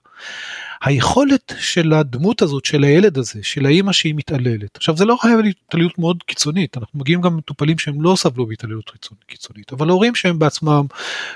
[0.81, 4.77] היכולת של הדמות הזאת, של הילד הזה, של האימא שהיא מתעללת.
[4.77, 8.45] עכשיו זה לא חייב להיות התעללות מאוד קיצונית, אנחנו מגיעים גם למטופלים שהם לא סבלו
[8.45, 8.91] בהתעללות
[9.27, 10.85] קיצונית, אבל הורים שהם בעצמם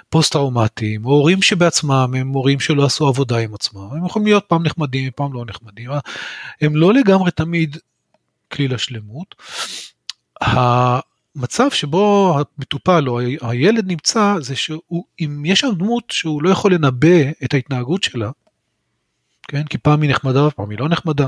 [0.10, 4.46] פוסט טראומטיים, או הורים שבעצמם הם הורים שלא עשו עבודה עם עצמם, הם יכולים להיות
[4.48, 5.92] פעם נחמדים, פעם לא נחמדים,
[6.62, 7.78] הם לא לגמרי תמיד
[8.52, 9.36] כלי לשלמות.
[10.42, 17.32] המצב שבו המטופל או הילד נמצא זה שאם יש שם דמות שהוא לא יכול לנבא
[17.44, 18.32] את ההתנהגות שלה,
[19.52, 19.64] כן?
[19.64, 21.28] כי פעם היא נחמדה ופעם היא לא נחמדה.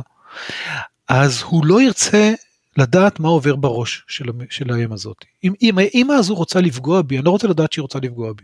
[1.08, 2.34] אז הוא לא ירצה
[2.78, 5.26] לדעת מה עובר בראש של, של האם הזאת.
[5.44, 8.44] אם, אם האמא הזו רוצה לפגוע בי, אני לא רוצה לדעת שהיא רוצה לפגוע בי.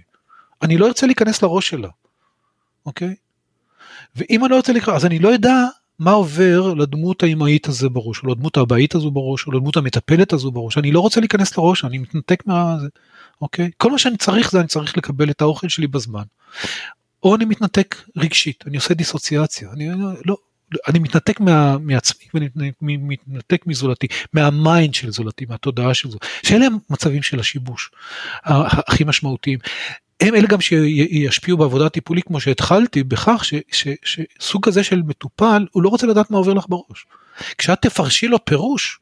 [0.62, 1.90] אני לא ארצה להיכנס לראש שלה,
[2.86, 3.16] אוקיי?
[4.16, 5.66] ואם אני לא רוצה לקרוא, אז אני לא אדע
[6.00, 10.52] מה עובר לדמות האמהית הזה בראש, או לדמות האבאית הזו בראש, או לדמות המטפלת הזו
[10.52, 10.78] בראש.
[10.78, 12.78] אני לא רוצה להיכנס לראש, אני מתנתק מה...
[13.42, 13.72] אוקיי?
[13.78, 16.24] כל מה שאני צריך זה אני צריך לקבל את האוכל שלי בזמן.
[17.24, 19.90] או אני מתנתק רגשית, אני עושה דיסוציאציה, אני
[20.26, 20.38] לא,
[20.88, 26.66] אני מתנתק מה, מעצמי ואני מתנתק מזולתי, מה mind של זולתי, מהתודעה של זולתי, שאלה
[26.66, 27.92] הם מצבים של השיבוש
[28.44, 29.60] הכי משמעותיים.
[30.20, 35.66] הם אלה גם שישפיעו בעבודה הטיפולית כמו שהתחלתי בכך ש, ש, שסוג כזה של מטופל
[35.72, 37.06] הוא לא רוצה לדעת מה עובר לך בראש.
[37.58, 39.00] כשאת תפרשי לו פירוש,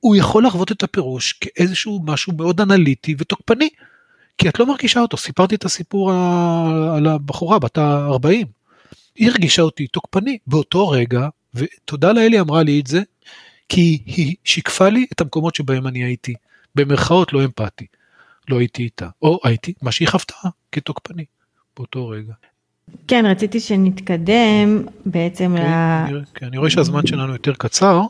[0.00, 3.68] הוא יכול לחוות את הפירוש כאיזשהו משהו מאוד אנליטי ותוקפני.
[4.42, 6.12] כי את לא מרגישה אותו, סיפרתי את הסיפור
[6.96, 8.46] על הבחורה בת ה-40.
[9.14, 13.02] היא הרגישה אותי תוקפני באותו רגע, ותודה לאל היא אמרה לי את זה,
[13.68, 16.34] כי היא שיקפה לי את המקומות שבהם אני הייתי,
[16.74, 17.86] במרכאות לא אמפתי,
[18.48, 21.24] לא הייתי איתה, או הייתי מה שהיא חוותה כתוקפני
[21.76, 22.32] באותו רגע.
[23.08, 26.14] כן, רציתי שנתקדם בעצם כן, ל...
[26.16, 28.02] אני, כן, אני רואה שהזמן שלנו יותר קצר.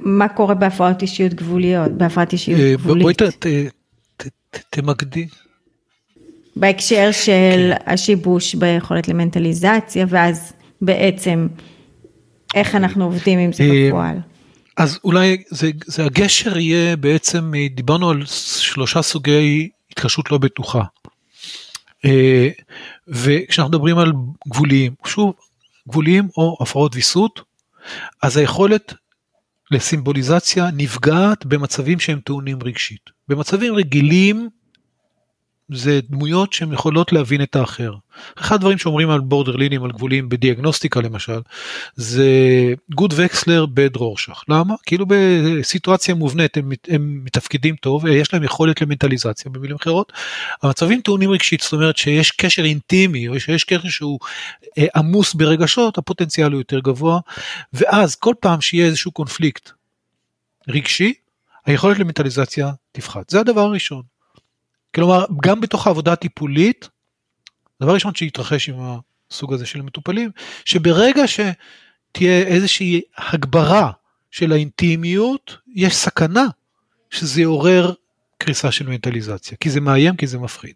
[0.00, 3.02] מה קורה בהפרעות אישיות גבוליות, בהפרעת אישיות אה, גבולית?
[3.02, 3.46] בואי ת,
[4.70, 5.26] תמקדי.
[6.56, 7.92] בהקשר של כן.
[7.92, 11.46] השיבוש ביכולת למנטליזציה, ואז בעצם
[12.54, 14.16] איך אנחנו עובדים עם זה אה, בפועל.
[14.76, 20.82] אז אולי זה, זה הגשר יהיה בעצם, דיברנו על שלושה סוגי התקשרות לא בטוחה.
[22.04, 22.48] אה,
[23.08, 24.12] וכשאנחנו מדברים על
[24.48, 25.34] גבוליים, שוב,
[25.88, 27.40] גבוליים או הפרעות ויסות,
[28.22, 28.94] אז היכולת
[29.74, 33.10] לסימבוליזציה נפגעת במצבים שהם טעונים רגשית.
[33.28, 34.48] במצבים רגילים
[35.72, 37.92] זה דמויות שהן יכולות להבין את האחר.
[38.38, 41.40] אחד הדברים שאומרים על בורדרלינים, על גבולים בדיאגנוסטיקה למשל,
[41.94, 42.28] זה
[42.94, 44.42] גוד וקסלר בד רורשך.
[44.48, 44.74] למה?
[44.86, 50.12] כאילו בסיטואציה מובנית הם, הם מתפקדים טוב, יש להם יכולת למנטליזציה במילים אחרות.
[50.62, 54.18] המצבים טעונים רגשית, זאת אומרת שיש קשר אינטימי, או שיש קשר שהוא
[54.78, 57.20] אה, עמוס ברגשות, הפוטנציאל הוא יותר גבוה,
[57.72, 59.70] ואז כל פעם שיהיה איזשהו קונפליקט
[60.68, 61.14] רגשי,
[61.66, 63.30] היכולת למנטליזציה תפחת.
[63.30, 64.13] זה הדבר הראשון.
[64.94, 66.88] כלומר, גם בתוך העבודה הטיפולית,
[67.80, 68.76] הדבר הראשון שיתרחש עם
[69.30, 70.30] הסוג הזה של המטופלים,
[70.64, 73.90] שברגע שתהיה איזושהי הגברה
[74.30, 76.46] של האינטימיות, יש סכנה
[77.10, 77.92] שזה יעורר
[78.38, 80.74] קריסה של מנטליזציה, כי זה מאיים, כי זה מפחיד.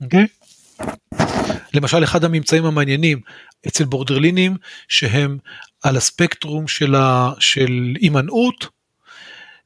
[0.00, 0.24] אוקיי?
[0.24, 0.46] Okay?
[1.74, 3.20] למשל, אחד הממצאים המעניינים
[3.66, 4.56] אצל בורדרלינים,
[4.88, 5.38] שהם
[5.82, 7.32] על הספקטרום של, ה,
[8.00, 8.66] הימנעות,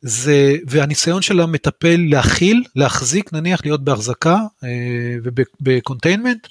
[0.03, 6.47] זה, והניסיון של המטפל להכיל, להחזיק, נניח להיות בהחזקה אה, וב containment,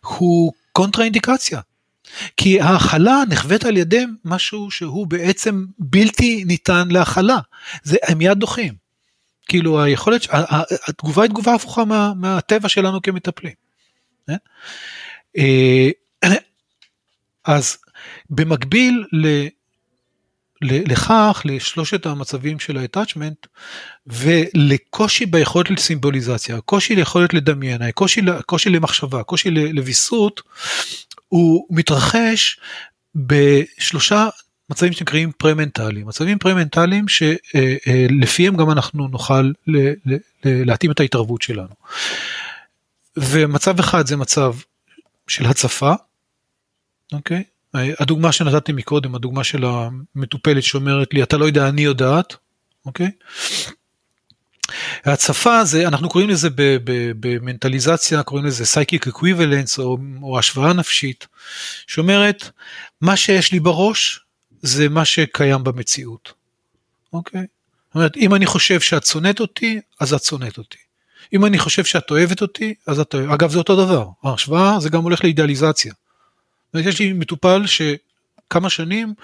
[0.00, 1.60] הוא קונטרה אינדיקציה.
[2.36, 7.38] כי ההכלה נחווית על ידם משהו שהוא בעצם בלתי ניתן להכלה.
[7.82, 8.74] זה, הם מיד דוחים.
[9.48, 10.26] כאילו היכולת,
[10.88, 13.52] התגובה היא תגובה הפוכה מה, מהטבע שלנו כמטפלים.
[14.30, 14.34] אה?
[15.38, 15.90] אה,
[17.44, 17.78] אז
[18.30, 19.04] במקביל
[20.62, 23.46] לכך, לשלושת המצבים של ה-attachment,
[24.06, 30.42] ולקושי ביכולת לסימבוליזציה, הקושי ליכולת לדמיין, הקושי, הקושי למחשבה, הקושי לוויסות,
[31.28, 32.60] הוא מתרחש
[33.14, 34.28] בשלושה
[34.70, 39.52] מצבים שנקראים פרה-מנטליים, מצבים פרה-מנטליים שלפיהם גם אנחנו נוכל
[40.44, 41.74] להתאים את ההתערבות שלנו.
[43.16, 44.54] ומצב אחד זה מצב
[45.28, 45.92] של הצפה,
[47.12, 47.42] אוקיי?
[47.74, 52.36] הדוגמה שנתתי מקודם, הדוגמה של המטופלת שאומרת לי, אתה לא יודע, אני יודעת,
[52.86, 53.10] אוקיי?
[55.04, 56.48] ההצפה זה, אנחנו קוראים לזה
[57.20, 61.26] במנטליזציה, קוראים לזה psychic equivalence או, או השוואה נפשית,
[61.86, 62.50] שאומרת,
[63.00, 64.20] מה שיש לי בראש
[64.62, 66.32] זה מה שקיים במציאות,
[67.12, 67.46] אוקיי?
[67.88, 70.78] זאת אומרת, אם אני חושב שאת שונאת אותי, אז את שונאת אותי.
[71.32, 73.32] אם אני חושב שאת אוהבת אותי, אז את אוהבת.
[73.32, 74.06] אגב, זה אותו דבר.
[74.24, 75.92] ההשוואה זה גם הולך לאידיאליזציה.
[76.74, 79.14] יש לי מטופל שכמה שנים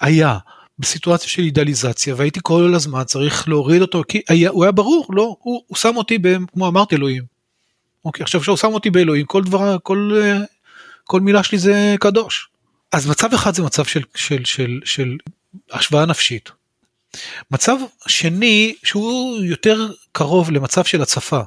[0.00, 0.38] היה
[0.78, 5.36] בסיטואציה של אידאליזציה והייתי כל הזמן צריך להוריד אותו כי היה, הוא היה ברור לא
[5.40, 7.22] הוא, הוא שם אותי ב, כמו אמרתי אלוהים.
[8.04, 10.38] אוקיי עכשיו שהוא שם אותי באלוהים כל דבר כל אה,
[11.04, 12.48] כל מילה שלי זה קדוש.
[12.92, 15.16] אז מצב אחד זה מצב של של של של
[15.70, 16.50] השוואה נפשית.
[17.50, 17.76] מצב
[18.06, 21.40] שני שהוא יותר קרוב למצב של הצפה.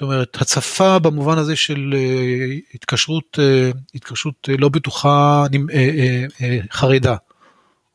[0.00, 5.44] זאת אומרת הצפה במובן הזה של אה, התקשרות אה, התקשרות לא בטוחה
[6.72, 7.16] חרדה.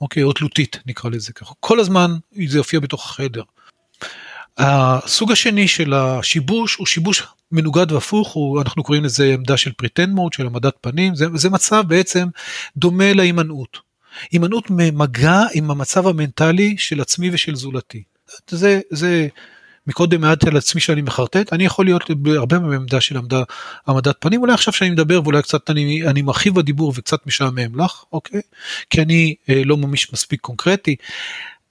[0.01, 2.11] אוקיי, או תלותית נקרא לזה ככה, כל הזמן
[2.47, 3.43] זה יופיע בתוך החדר.
[4.57, 10.13] הסוג השני של השיבוש הוא שיבוש מנוגד והפוך, הוא, אנחנו קוראים לזה עמדה של pretend
[10.13, 12.27] mode, של העמדת פנים, זה, זה מצב בעצם
[12.77, 13.77] דומה להימנעות.
[14.31, 18.03] הימנעות ממגע עם המצב המנטלי של עצמי ושל זולתי.
[18.49, 19.27] זה, זה
[19.87, 23.43] מקודם העדתי על עצמי שאני מחרטט, אני יכול להיות בהרבה מעמדה של עמדה,
[23.87, 28.03] העמדת פנים, אולי עכשיו שאני מדבר ואולי קצת אני, אני מרחיב בדיבור וקצת משעמם לך,
[28.13, 28.41] אוקיי?
[28.89, 30.95] כי אני אה, לא ממש מספיק קונקרטי.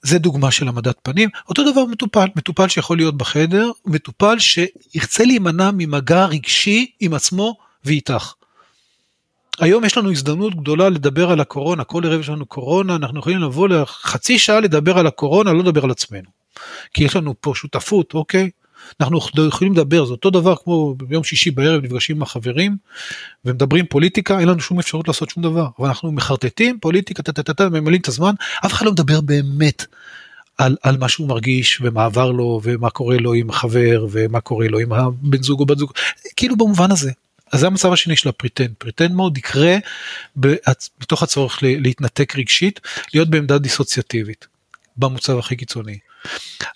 [0.03, 1.29] זה דוגמה של העמדת פנים.
[1.49, 8.33] אותו דבר מטופל, מטופל שיכול להיות בחדר, מטופל שירצה להימנע ממגע רגשי עם עצמו ואיתך.
[9.61, 13.39] היום יש לנו הזדמנות גדולה לדבר על הקורונה, כל ערב יש לנו קורונה, אנחנו יכולים
[13.39, 16.44] לבוא לחצי שעה לדבר על הקורונה, לא לדבר על עצמנו.
[16.95, 18.51] כי יש לנו פה שותפות, אוקיי?
[19.01, 22.77] אנחנו יכולים לדבר, זה אותו דבר כמו ביום שישי בערב נפגשים עם החברים
[23.45, 28.01] ומדברים פוליטיקה, אין לנו שום אפשרות לעשות שום דבר, אבל אנחנו מחרטטים פוליטיקה, טה-טה-טה, ממלאים
[28.01, 28.35] את הזמן,
[28.67, 29.87] אף אחד לא מדבר באמת
[30.59, 34.69] על, על מה שהוא מרגיש ומה עבר לו ומה קורה לו עם החבר ומה קורה
[34.69, 35.93] לו עם הבן זוג או בת זוג,
[36.37, 37.11] כאילו במובן הזה.
[37.53, 39.77] אז זה המצב השני של ה pretend, pretend מאוד יקרה
[40.37, 42.81] בתוך הצורך להתנתק רגשית,
[43.15, 44.47] להיות בעמדה דיסוציאטיבית,
[44.97, 45.99] במצב הכי קיצוני.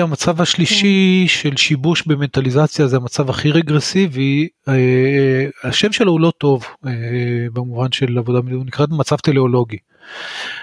[0.00, 1.34] המצב השלישי כן.
[1.34, 6.92] של שיבוש במנטליזציה זה המצב הכי רגרסיבי, אה, השם שלו הוא לא טוב אה,
[7.52, 9.78] במובן של עבודה, הוא נקרא מצב טליאולוגי.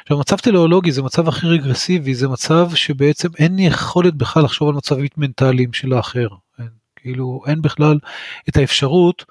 [0.01, 4.75] עכשיו מצב טליאולוגי זה מצב הכי רגרסיבי, זה מצב שבעצם אין יכולת בכלל לחשוב על
[4.75, 6.27] מצבים מנטליים של האחר.
[6.59, 7.99] אין, כאילו אין בכלל
[8.49, 9.25] את האפשרות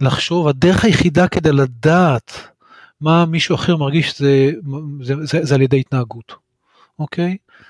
[0.00, 2.32] לחשוב, הדרך היחידה כדי לדעת
[3.00, 4.50] מה מישהו אחר מרגיש זה,
[5.02, 6.34] זה, זה, זה על ידי התנהגות,
[6.98, 7.30] אוקיי?
[7.30, 7.69] אה,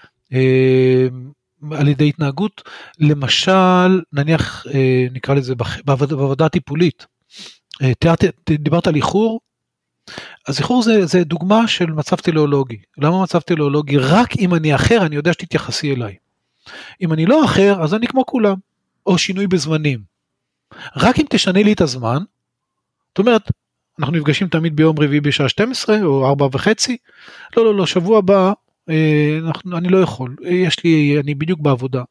[1.70, 2.62] על ידי התנהגות,
[2.98, 5.54] למשל, נניח, אה, נקרא לזה
[5.84, 7.06] בעבודה טיפולית.
[7.82, 7.92] אה,
[8.50, 9.40] דיברת על איחור,
[10.48, 12.78] אז איחור זה, זה דוגמה של מצב טליאולוגי.
[12.98, 13.96] למה מצב טליאולוגי?
[13.96, 16.14] רק אם אני אחר, אני יודע שתתייחסי אליי.
[17.02, 18.56] אם אני לא אחר, אז אני כמו כולם,
[19.06, 20.00] או שינוי בזמנים.
[20.96, 22.18] רק אם תשנה לי את הזמן,
[23.08, 23.50] זאת אומרת,
[23.98, 26.96] אנחנו נפגשים תמיד ביום רביעי בשעה 12 או 4 וחצי,
[27.56, 28.52] לא, לא, לא, שבוע הבא אה,
[29.46, 32.02] אנחנו, אני לא יכול, יש לי, אני בדיוק בעבודה.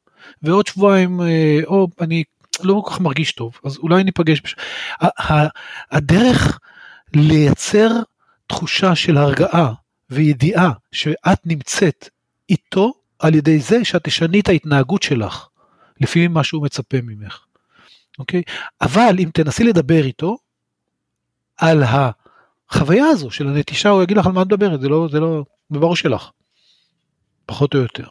[0.41, 2.23] ועוד שבועיים, אה, או אני
[2.63, 4.41] לא כל כך מרגיש טוב, אז אולי ניפגש.
[4.41, 4.55] בש...
[5.91, 6.59] הדרך
[7.13, 7.89] לייצר
[8.47, 9.73] תחושה של הרגעה
[10.09, 12.09] וידיעה שאת נמצאת
[12.49, 15.47] איתו על ידי זה שאת תשני את ההתנהגות שלך,
[16.01, 17.39] לפי מה שהוא מצפה ממך.
[18.19, 18.41] אוקיי?
[18.81, 20.37] אבל אם תנסי לדבר איתו
[21.57, 25.19] על החוויה הזו של הנטישה, הוא יגיד לך על מה את מדברת, זה לא, זה
[25.19, 26.29] לא, זה בראש שלך.
[27.49, 28.03] פחות או יותר.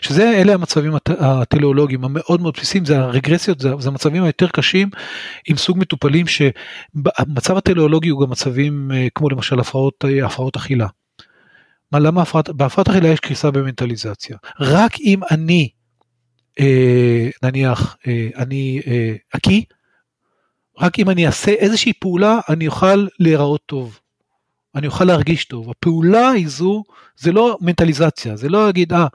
[0.00, 4.90] שזה אלה המצבים הט, הטליאולוגיים המאוד מאוד בסיסיים זה הרגרסיות זה, זה המצבים היותר קשים
[5.48, 10.86] עם סוג מטופלים שהמצב הטליאולוגי הוא גם מצבים אה, כמו למשל הפרעות אה, הפרעות אכילה.
[11.92, 15.68] מה למה הפרעת בהפרעת אכילה יש קריסה במנטליזציה רק אם אני
[16.60, 19.14] אה, נניח אה, אני אה,
[20.80, 24.00] רק אם אני אעשה איזושהי פעולה אני אוכל להיראות טוב.
[24.74, 25.70] אני אוכל להרגיש טוב.
[25.70, 26.82] הפעולה היא זו,
[27.16, 29.06] זה לא מנטליזציה, זה לא להגיד, אה,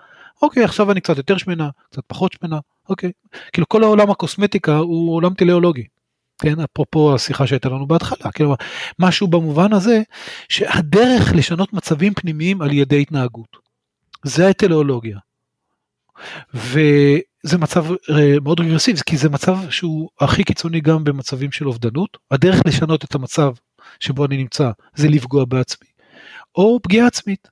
[0.42, 3.12] אוקיי, עכשיו אני קצת יותר שמנה, קצת פחות שמנה, אוקיי.
[3.54, 5.84] כאילו כל העולם הקוסמטיקה הוא עולם טליאולוגי.
[6.42, 8.56] כן, אפרופו השיחה שהייתה לנו בהתחלה, כאילו
[9.00, 10.02] משהו במובן הזה,
[10.50, 13.58] שהדרך לשנות מצבים פנימיים על ידי התנהגות.
[14.24, 15.18] זה הטליאולוגיה.
[16.54, 22.18] וזה מצב אה, מאוד רגרסיבי, כי זה מצב שהוא הכי קיצוני גם במצבים של אובדנות.
[22.32, 23.54] הדרך לשנות את המצב
[24.00, 25.88] שבו אני נמצא זה לפגוע בעצמי,
[26.56, 27.48] או פגיעה עצמית,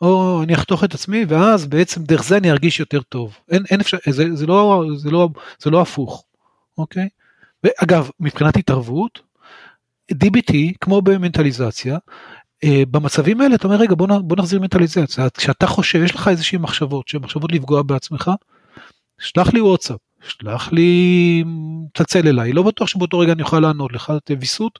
[0.00, 3.36] או אני אחתוך את עצמי ואז בעצם דרך זה אני ארגיש יותר טוב.
[3.50, 5.28] אין, אין אפשר, זה, זה, לא, זה, לא,
[5.58, 6.24] זה לא הפוך,
[6.78, 7.08] אוקיי?
[7.64, 9.20] ואגב, מבחינת התערבות,
[10.12, 11.98] DBT, כמו במנטליזציה,
[12.64, 16.58] אה, במצבים האלה אתה אומר רגע בוא, בוא נחזיר מנטליזציה, כשאתה חושב, יש לך איזושהי
[16.58, 18.30] מחשבות, שהן מחשבות לפגוע בעצמך,
[19.18, 21.44] שלח לי וואטסאפ, שלח לי,
[21.92, 24.78] תצל אליי, לא בטוח שבאותו רגע אני אוכל לענות לך, את ויסות,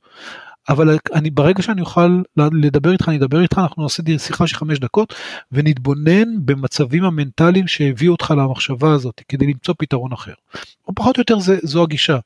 [0.69, 4.79] אבל אני ברגע שאני אוכל לדבר איתך אני אדבר איתך אנחנו נעשה שיחה של חמש
[4.79, 5.15] דקות
[5.53, 10.35] ונתבונן במצבים המנטליים שהביאו אותך למחשבה הזאת כדי למצוא פתרון אחר.
[10.89, 12.19] או פחות או יותר זה, זו הגישה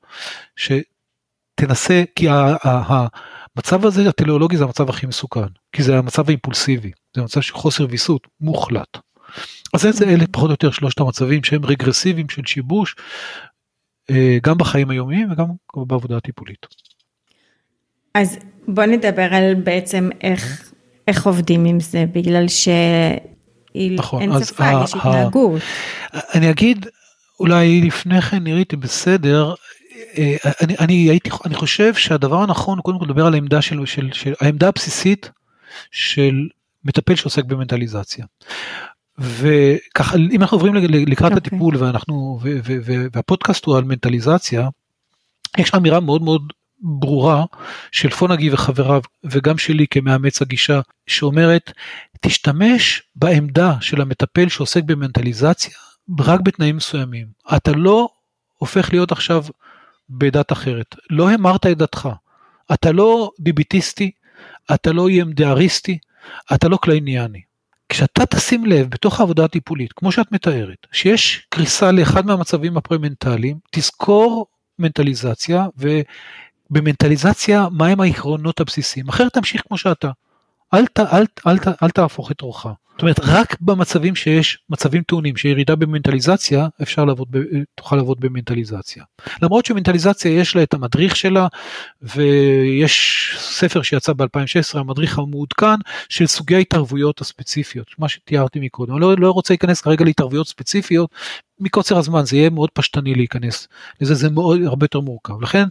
[0.56, 7.40] שתנסה כי המצב הזה הטליאולוגי זה המצב הכי מסוכן, כי זה המצב האימפולסיבי, זה מצב
[7.40, 8.98] של חוסר ויסות מוחלט.
[9.74, 12.96] אז איזה אלה פחות או יותר שלושת המצבים שהם רגרסיביים של שיבוש,
[14.10, 15.46] אה, גם בחיים היומיים וגם
[15.86, 16.66] בעבודה הטיפולית.
[18.14, 18.38] אז
[18.68, 20.72] בוא נדבר על בעצם איך,
[21.08, 25.62] איך עובדים עם זה, בגלל שאין נכון, שפה, יש התנהגות.
[26.34, 26.86] אני אגיד,
[27.40, 29.54] אולי לפני כן נראיתי בסדר,
[30.18, 33.86] אה, אני, אני הייתי, אני חושב שהדבר הנכון הוא קודם כל לדבר על העמדה של,
[33.86, 35.30] של, של העמדה הבסיסית
[35.90, 36.48] של
[36.84, 38.24] מטפל שעוסק במנטליזציה.
[39.18, 41.34] וככה אם אנחנו עוברים לקראת okay.
[41.34, 41.36] אוקיי.
[41.36, 44.68] הטיפול ואנחנו ו, ו, ו, והפודקאסט הוא על מנטליזציה,
[45.58, 46.42] יש אמירה מאוד מאוד
[46.82, 47.44] ברורה
[47.92, 51.72] של פונגי וחבריו וגם שלי כמאמץ הגישה שאומרת
[52.20, 55.74] תשתמש בעמדה של המטפל שעוסק במנטליזציה
[56.20, 57.26] רק בתנאים מסוימים.
[57.56, 58.08] אתה לא
[58.56, 59.44] הופך להיות עכשיו
[60.10, 60.96] בדת אחרת.
[61.10, 62.08] לא המרת את דתך.
[62.72, 64.10] אתה לא דיביטיסטי,
[64.74, 65.98] אתה לא EMDRיסטי,
[66.54, 67.40] אתה לא קלייניאני.
[67.88, 74.46] כשאתה תשים לב בתוך העבודה הטיפולית, כמו שאת מתארת, שיש קריסה לאחד מהמצבים הפרמנטליים, תזכור
[74.78, 75.66] מנטליזציה,
[76.70, 80.10] ובמנטליזציה מהם העקרונות הבסיסיים, אחרת תמשיך כמו שאתה.
[80.74, 82.68] אל, ת, אל, אל, אל, אל תהפוך את רוחך.
[83.00, 87.36] זאת אומרת, רק במצבים שיש מצבים טעונים, שירידה במנטליזציה, אפשר לעבוד,
[87.74, 89.04] תוכל לעבוד במנטליזציה.
[89.42, 91.46] למרות שמנטליזציה יש לה את המדריך שלה,
[92.02, 95.74] ויש ספר שיצא ב-2016, המדריך המעודכן,
[96.08, 98.92] של סוגי ההתערבויות הספציפיות, מה שתיארתי מקודם.
[98.92, 101.10] אני לא, לא רוצה להיכנס כרגע להתערבויות ספציפיות,
[101.60, 103.68] מקוצר הזמן זה יהיה מאוד פשטני להיכנס
[104.00, 105.42] לזה, זה מאוד הרבה יותר מורכב.
[105.42, 105.64] לכן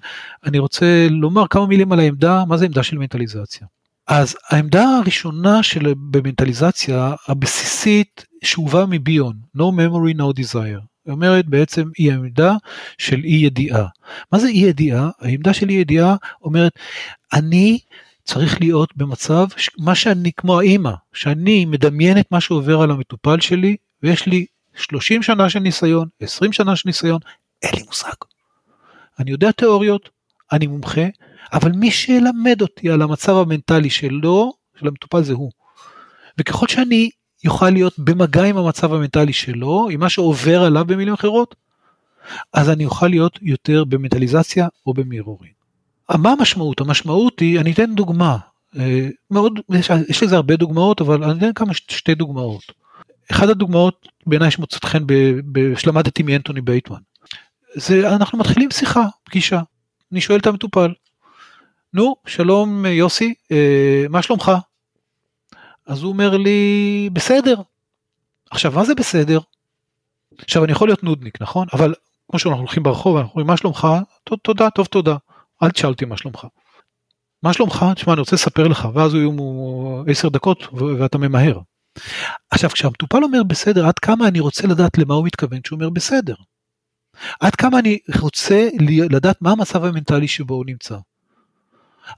[0.45, 3.67] אני רוצה לומר כמה מילים על העמדה, מה זה עמדה של מנטליזציה.
[4.09, 10.81] אז העמדה הראשונה של במנטליזציה הבסיסית שאובה מביון, no memory no desire.
[11.05, 12.53] היא אומרת בעצם היא העמדה
[12.97, 13.87] של אי ידיעה.
[14.31, 15.09] מה זה אי ידיעה?
[15.19, 16.71] העמדה של אי ידיעה אומרת
[17.33, 17.79] אני
[18.23, 19.45] צריך להיות במצב
[19.77, 24.45] מה שאני כמו האימא שאני מדמיין את מה שעובר על המטופל שלי ויש לי
[24.75, 27.19] 30 שנה של ניסיון 20 שנה של ניסיון
[27.63, 28.15] אין לי מושג.
[29.19, 30.09] אני יודע תיאוריות
[30.51, 31.05] אני מומחה
[31.53, 35.51] אבל מי שילמד אותי על המצב המנטלי שלו, של המטופל זה הוא.
[36.37, 37.09] וככל שאני
[37.43, 41.55] יוכל להיות במגע עם המצב המנטלי שלו, עם מה שעובר עליו במילים אחרות,
[42.53, 45.51] אז אני אוכל להיות יותר במנטליזציה או במירורים.
[46.17, 46.81] מה המשמעות?
[46.81, 48.37] המשמעות היא, אני אתן דוגמה,
[48.79, 52.63] אה, מאוד, יש, יש לזה הרבה דוגמאות, אבל אני אתן כמה שתי דוגמאות.
[53.31, 55.03] אחת הדוגמאות בעיניי שמוצאת חן
[55.75, 56.99] שלמדתי מאנטוני בייטמן,
[57.75, 59.61] זה אנחנו מתחילים שיחה, פגישה.
[60.11, 60.93] אני שואל את המטופל,
[61.93, 64.51] נו, שלום יוסי, אה, מה שלומך?
[65.85, 67.61] אז הוא אומר לי, בסדר.
[68.51, 69.39] עכשיו, מה זה בסדר?
[70.37, 71.67] עכשיו, אני יכול להיות נודניק, נכון?
[71.73, 71.93] אבל
[72.29, 73.87] כמו שאנחנו הולכים ברחוב, אנחנו אומרים, מה שלומך?
[74.43, 75.15] תודה, טוב, תודה.
[75.63, 76.47] אל תשאל אותי מה שלומך.
[77.43, 77.85] מה שלומך?
[77.95, 81.59] תשמע, אני רוצה לספר לך, ואז הוא יהיו עשר דקות ואתה ממהר.
[82.51, 86.35] עכשיו, כשהמטופל אומר בסדר, עד כמה אני רוצה לדעת למה הוא מתכוון כשהוא אומר בסדר?
[87.39, 88.67] עד כמה אני רוצה
[89.09, 90.95] לדעת מה המצב המנטלי שבו הוא נמצא?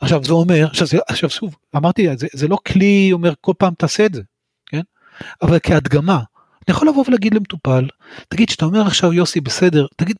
[0.02, 3.74] עכשיו זה אומר, עכשיו, זה, עכשיו שוב, אמרתי, זה, זה לא כלי אומר כל פעם
[3.74, 4.22] תעשה את זה,
[4.66, 4.82] כן?
[5.42, 6.18] אבל כהדגמה,
[6.68, 7.88] אני יכול לבוא ולהגיד למטופל,
[8.30, 10.16] תגיד, שאתה אומר עכשיו יוסי בסדר, תגיד,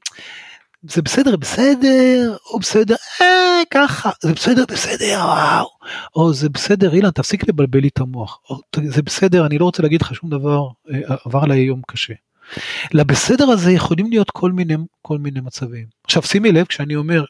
[0.84, 5.68] זה בסדר, בסדר, או בסדר, אה, ככה, זה בסדר, בסדר, וואו,
[6.16, 9.84] או זה בסדר, אילן, תפסיק לבלבל לי את המוח, או זה בסדר, אני לא רוצה
[9.84, 12.14] להגיד לך שום דבר, אה, עבר עליי יום קשה.
[12.94, 15.86] לבסדר הזה יכולים להיות כל מיני, כל מיני מצבים.
[16.04, 17.24] עכשיו שימי לב, כשאני אומר,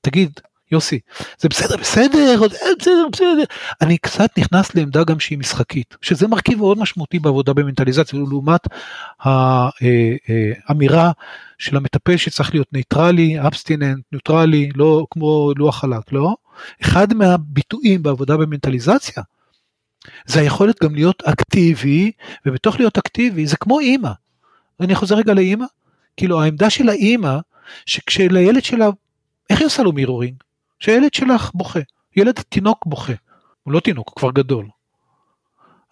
[0.00, 0.40] תגיד,
[0.74, 1.00] יוסי,
[1.38, 2.40] זה בסדר, בסדר,
[2.78, 3.44] בסדר, בסדר.
[3.80, 8.60] אני קצת נכנס לעמדה גם שהיא משחקית, שזה מרכיב מאוד משמעותי בעבודה במנטליזציה, לעומת
[9.20, 11.12] האמירה אה, אה,
[11.58, 16.34] של המטפל שצריך להיות ניטרלי, abstinent, ניוטרלי, לא כמו לוח חלק, לא?
[16.82, 19.22] אחד מהביטויים בעבודה במנטליזציה,
[20.26, 22.12] זה היכולת גם להיות אקטיבי,
[22.46, 24.10] ובתוך להיות אקטיבי זה כמו אימא.
[24.80, 25.66] אני חוזר רגע לאימא,
[26.16, 27.38] כאילו העמדה של האימא,
[27.86, 28.88] שכשלילד שלה,
[29.50, 30.34] איך היא עושה לו מירורינג?
[30.84, 31.80] שהילד שלך בוכה,
[32.16, 33.12] ילד תינוק בוכה,
[33.62, 34.66] הוא לא תינוק, הוא כבר גדול.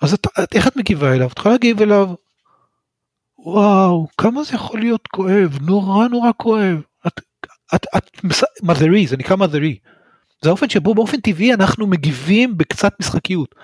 [0.03, 1.28] אז את, את, איך את מגיבה אליו?
[1.32, 2.14] את יכולה להגיב אליו,
[3.38, 6.80] וואו, כמה זה יכול להיות כואב, נורא נורא כואב.
[7.07, 7.20] את,
[7.74, 8.24] את, את,
[8.62, 9.78] מזרי, זה נקרא מזרי.
[10.43, 13.55] זה האופן שבו באופן טבעי אנחנו מגיבים בקצת משחקיות.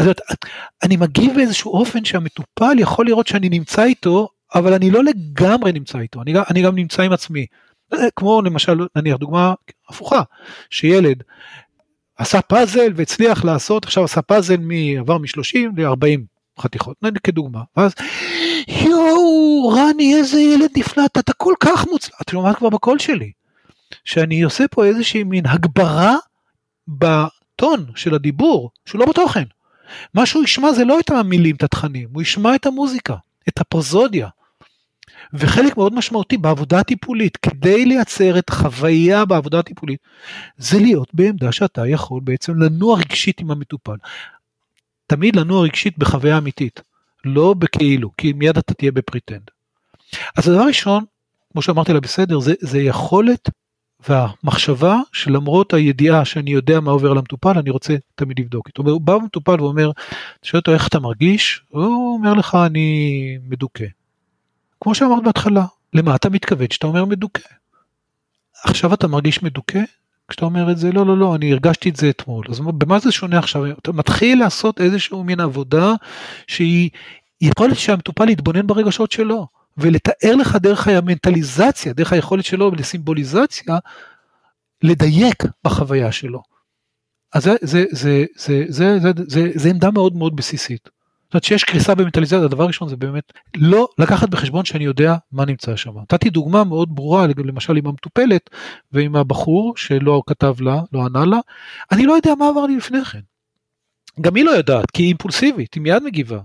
[0.00, 0.38] אז את, את,
[0.82, 5.98] אני מגיב באיזשהו אופן שהמטופל יכול לראות שאני נמצא איתו, אבל אני לא לגמרי נמצא
[5.98, 7.46] איתו, אני, אני גם נמצא עם עצמי.
[8.16, 9.54] כמו למשל נניח דוגמה
[9.88, 10.22] הפוכה
[10.70, 11.22] שילד
[12.16, 16.20] עשה פאזל והצליח לעשות עכשיו עשה פאזל מעבר מ-30 ל-40
[16.60, 17.94] חתיכות כדוגמה ואז
[18.68, 23.32] יואו רני איזה ילד נפלא אתה כל כך מוצלח אתה שומעת כבר בקול שלי
[24.04, 26.16] שאני עושה פה איזושהי מין הגברה
[26.88, 29.44] בטון של הדיבור, שהוא לא בתוכן.
[30.14, 33.16] מה שהוא ישמע זה לא את המילים, את התכנים, הוא ישמע את המוזיקה,
[33.48, 34.28] את הפרוזודיה.
[35.34, 40.00] וחלק מאוד משמעותי בעבודה הטיפולית, כדי לייצר את החוויה בעבודה הטיפולית,
[40.56, 43.96] זה להיות בעמדה שאתה יכול בעצם לנוע רגשית עם המטופל.
[45.06, 46.80] תמיד לנוע רגשית בחוויה אמיתית,
[47.24, 49.50] לא בכאילו, כי מיד אתה תהיה ב pretend.
[50.36, 51.04] אז הדבר ראשון,
[51.52, 53.48] כמו שאמרתי לה בסדר, זה, זה יכולת
[54.08, 58.82] והמחשבה שלמרות הידיעה שאני יודע מה עובר על המטופל, אני רוצה תמיד לבדוק איתו.
[58.82, 59.90] הוא בא המטופל ואומר,
[60.42, 61.62] שואל אותו איך אתה מרגיש?
[61.68, 63.84] הוא אומר לך אני מדוכא.
[64.80, 65.64] כמו שאמרת בהתחלה,
[65.94, 67.48] למה אתה מתכוון שאתה אומר מדוכא?
[68.64, 69.80] עכשיו אתה מרגיש מדוכא?
[70.28, 72.46] כשאתה אומר את זה, לא, לא, לא, אני הרגשתי את זה אתמול.
[72.50, 73.70] אז במה זה שונה עכשיו?
[73.70, 75.94] אתה מתחיל לעשות איזשהו מין עבודה
[76.46, 76.90] שהיא
[77.40, 79.46] יכולת שהמטופל יתבונן ברגשות שלו,
[79.78, 83.78] ולתאר לך דרך המנטליזציה, דרך היכולת שלו לסימבוליזציה,
[84.82, 86.42] לדייק בחוויה שלו.
[87.32, 90.88] אז זה, זה, זה, זה, זה, זה, זה, זה עמדה מאוד מאוד בסיסית.
[91.30, 95.44] זאת אומרת שיש קריסה במנטליזציה, הדבר הראשון זה באמת לא לקחת בחשבון שאני יודע מה
[95.44, 95.98] נמצא שם.
[95.98, 98.50] נתתי דוגמה מאוד ברורה, למשל עם המטופלת
[98.92, 101.38] ועם הבחור שלא כתב לה, לא ענה לה,
[101.92, 103.20] אני לא יודע מה עבר לי לפני כן.
[104.20, 106.40] גם היא לא יודעת, כי היא אימפולסיבית, היא מיד מגיבה.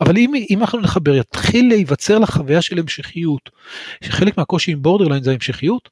[0.00, 3.50] אבל אם, אם אנחנו נחבר, יתחיל להיווצר לה חוויה של המשכיות,
[4.04, 5.88] שחלק מהקושי עם בורדרליין זה ההמשכיות,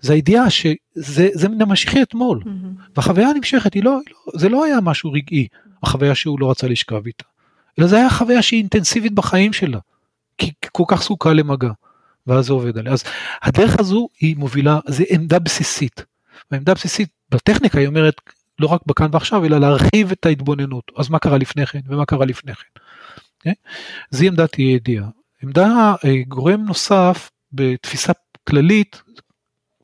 [0.00, 2.90] זה הידיעה שזה זה ממשיכי אתמול, mm-hmm.
[2.96, 5.46] והחוויה הנמשכת היא לא, לא, זה לא היה משהו רגעי,
[5.82, 7.24] החוויה שהוא לא רצה לשכב איתה.
[7.78, 9.78] אלא זה היה חוויה שהיא אינטנסיבית בחיים שלה,
[10.38, 11.70] כי כל כך זקוקה למגע,
[12.26, 12.92] ואז זה עובד עליה.
[12.92, 13.04] אז
[13.42, 16.04] הדרך הזו היא מובילה, זה עמדה בסיסית.
[16.50, 18.14] והעמדה הבסיסית בטכניקה היא אומרת,
[18.58, 20.92] לא רק בכאן ועכשיו, אלא להרחיב את ההתבוננות.
[20.96, 22.62] אז מה קרה לפני כן, ומה קרה לפני כן.
[22.62, 22.82] Okay?
[23.38, 23.54] אוקיי?
[24.10, 25.08] זו עמדת ידיעה.
[25.42, 28.12] עמדה, אה, גורם נוסף בתפיסה
[28.48, 29.02] כללית,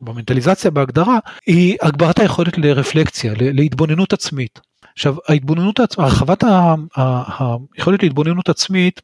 [0.01, 4.61] במנטליזציה בהגדרה, היא הגברת היכולת לרפלקציה, להתבוננות עצמית.
[4.99, 6.45] עכשיו ההתבוננות עצמית, הרחבת
[7.77, 9.01] היכולת להתבוננות עצמית,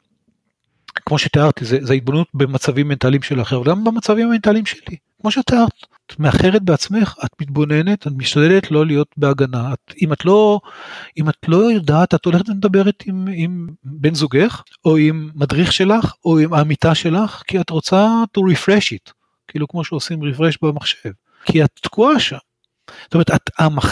[1.05, 5.71] כמו שתיארתי, זה, זה התבוננות במצבים מנטליים של אחר, וגם במצבים המנטליים שלי, כמו שתיארת.
[6.05, 9.73] את מאחרת בעצמך, את מתבוננת, את משתדלת לא להיות בהגנה.
[9.73, 10.59] את, אם, את לא,
[11.17, 16.13] אם את לא יודעת, את הולכת ומדברת עם, עם בן זוגך, או עם מדריך שלך,
[16.25, 19.11] או עם העמיתה שלך, כי את רוצה to refresh it,
[19.47, 21.11] כאילו כמו שעושים refresh במחשב.
[21.45, 22.37] כי את תקועה שם.
[23.03, 23.31] זאת אומרת,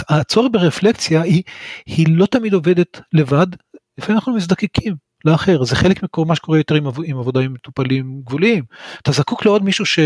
[0.10, 1.44] הצורך ברפלקציה היא,
[1.86, 3.48] היא לא תמיד עובדת לבד,
[3.98, 4.96] לפעמים אנחנו מזדקקים
[5.26, 8.64] לאחר, זה חלק ממה שקורה יותר עם, עם עבודה עם מטופלים גבוליים.
[9.02, 10.00] אתה זקוק לעוד מישהו ש,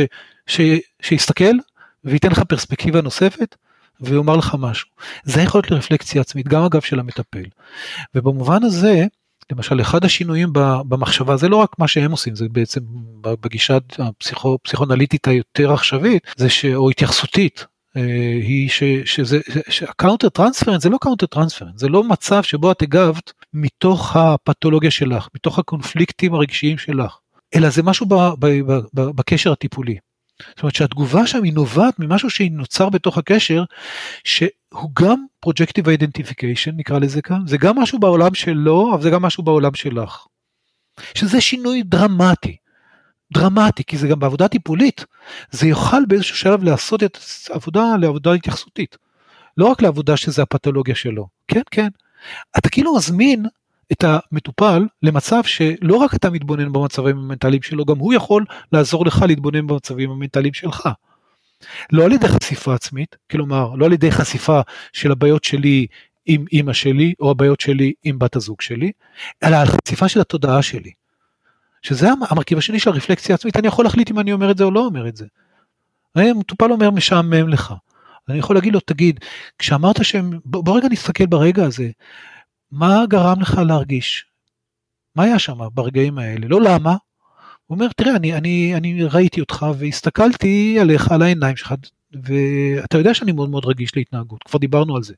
[0.47, 0.61] ש,
[1.01, 1.55] שיסתכל
[2.03, 3.55] וייתן לך פרספקטיבה נוספת
[4.01, 4.89] ויאמר לך משהו.
[5.23, 7.43] זה יכול להיות לרפלקציה עצמית, גם אגב של המטפל.
[8.15, 9.05] ובמובן הזה,
[9.51, 10.49] למשל אחד השינויים
[10.87, 12.81] במחשבה זה לא רק מה שהם עושים זה בעצם
[13.21, 16.65] בגישה הפסיכואנליטית היותר עכשווית זה ש...
[16.65, 17.65] או התייחסותית
[17.95, 22.81] היא ש, שזה, שה counter transference זה לא counter transference, זה לא מצב שבו את
[22.81, 27.17] הגבת מתוך הפתולוגיה שלך, מתוך הקונפליקטים הרגשיים שלך,
[27.55, 29.97] אלא זה משהו ב, ב, ב, ב, בקשר הטיפולי.
[30.49, 33.63] זאת אומרת שהתגובה שם היא נובעת ממשהו שנוצר בתוך הקשר,
[34.23, 39.21] שהוא גם projective identification נקרא לזה כאן, זה גם משהו בעולם שלו, אבל זה גם
[39.21, 40.25] משהו בעולם שלך.
[41.13, 42.57] שזה שינוי דרמטי.
[43.33, 45.05] דרמטי, כי זה גם בעבודה טיפולית,
[45.51, 47.17] זה יוכל באיזשהו שלב לעשות את
[47.49, 48.97] העבודה לעבודה התייחסותית.
[49.57, 51.87] לא רק לעבודה שזה הפתולוגיה שלו, כן, כן.
[52.57, 53.45] אתה כאילו מזמין
[53.91, 59.25] את המטופל למצב שלא רק אתה מתבונן במצבים המנטליים שלו, גם הוא יכול לעזור לך
[59.27, 60.89] להתבונן במצבים המנטליים שלך.
[61.91, 64.61] לא על ידי חשיפה עצמית, כלומר, לא על ידי חשיפה
[64.93, 65.87] של הבעיות שלי
[66.25, 68.91] עם אימא שלי, או הבעיות שלי עם בת הזוג שלי,
[69.43, 70.91] אלא על חשיפה של התודעה שלי.
[71.81, 74.71] שזה המרכיב השני של הרפלקציה עצמית, אני יכול להחליט אם אני אומר את זה או
[74.71, 75.25] לא אומר את זה.
[76.15, 77.73] מטופל אומר משעמם לך.
[78.29, 79.19] אני יכול להגיד לו, תגיד,
[79.59, 81.89] כשאמרת שהם, בוא, בוא רגע נסתכל ברגע הזה,
[82.71, 84.25] מה גרם לך להרגיש?
[85.15, 86.47] מה היה שם ברגעים האלה?
[86.47, 86.95] לא למה.
[87.65, 91.73] הוא אומר, תראה, אני, אני, אני ראיתי אותך והסתכלתי עליך, על העיניים שלך,
[92.23, 95.13] ואתה יודע שאני מאוד מאוד רגיש להתנהגות, כבר דיברנו על זה.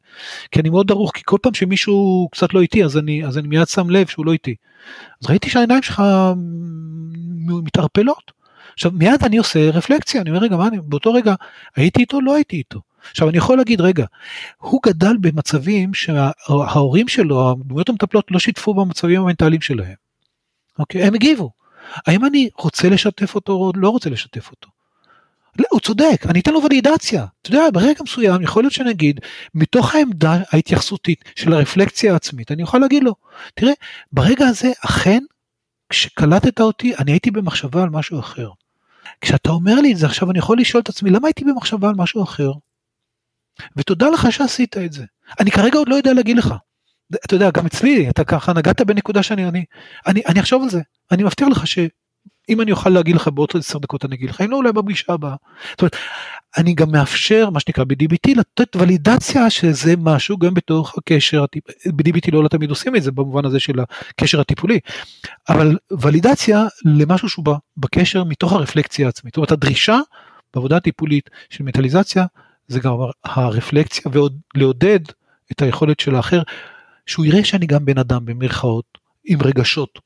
[0.52, 3.48] כי אני מאוד דרוך, כי כל פעם שמישהו קצת לא איתי, אז אני, אז אני
[3.48, 4.56] מיד שם לב שהוא לא איתי.
[5.24, 6.04] אז ראיתי שהעיניים שלך
[7.46, 8.32] מתערפלות.
[8.74, 11.36] עכשיו מיד אני עושה רפלקציה, אני אומר רגע, מה אני, באותו רגע
[11.76, 12.82] הייתי איתו, לא הייתי איתו.
[13.12, 14.06] עכשיו אני יכול להגיד רגע,
[14.58, 19.96] הוא גדל במצבים שההורים שלו, הדמויות המטפלות לא שיתפו במצבים המנטליים שלהם.
[20.80, 21.52] אוקיי, הם הגיבו.
[22.08, 24.79] האם אני רוצה לשתף אותו או לא רוצה לשתף אותו?
[25.60, 27.26] לא, הוא צודק, אני אתן לו ולידציה.
[27.42, 29.20] אתה יודע, ברגע מסוים יכול להיות שנגיד,
[29.56, 33.16] מתוך העמדה ההתייחסותית של הרפלקציה העצמית, אני יכול להגיד לו,
[33.54, 33.74] תראה,
[34.12, 35.20] ברגע הזה אכן,
[35.90, 38.50] כשקלטת אותי, אני הייתי במחשבה על משהו אחר.
[39.22, 41.96] כשאתה אומר לי את זה עכשיו, אני יכול לשאול את עצמי, למה הייתי במחשבה על
[41.98, 42.52] משהו אחר?
[43.76, 45.06] ותודה לך שעשית את זה.
[45.40, 46.54] אני כרגע עוד לא יודע להגיד לך.
[47.26, 49.66] אתה יודע, גם אצלי, אתה ככה נגעת בנקודה שאני, אני,
[50.08, 50.82] אני, אני אחשוב על זה.
[51.12, 51.68] אני מבטיח לך
[52.50, 55.14] שאם אני אוכל להגיד לך בעוד עשר דקות אני אגיד לך, אם לא אולי בפגישה
[55.14, 55.36] הבאה.
[55.72, 55.96] זאת אומרת,
[56.58, 61.46] אני גם מאפשר, מה שנקרא ב-DBT, לתת ולידציה שזה משהו גם בתוך הקשר,
[61.86, 64.80] ב-DBT לא תמיד עושים את זה במובן הזה של הקשר הטיפולי,
[65.50, 67.46] אבל ולידציה למשהו שהוא
[67.78, 69.34] בקשר מתוך הרפלקציה העצמית.
[69.34, 70.00] זאת אומרת, הדרישה
[70.54, 72.26] בעבודה הטיפולית של מטאליזציה
[72.68, 72.94] זה גם
[73.26, 74.12] הרפלקציה
[74.56, 75.00] ולעודד
[75.52, 76.42] את היכולת של האחר,
[77.06, 78.86] שהוא יראה שאני גם בן אדם במרכאות,
[79.26, 80.00] עם רגשות,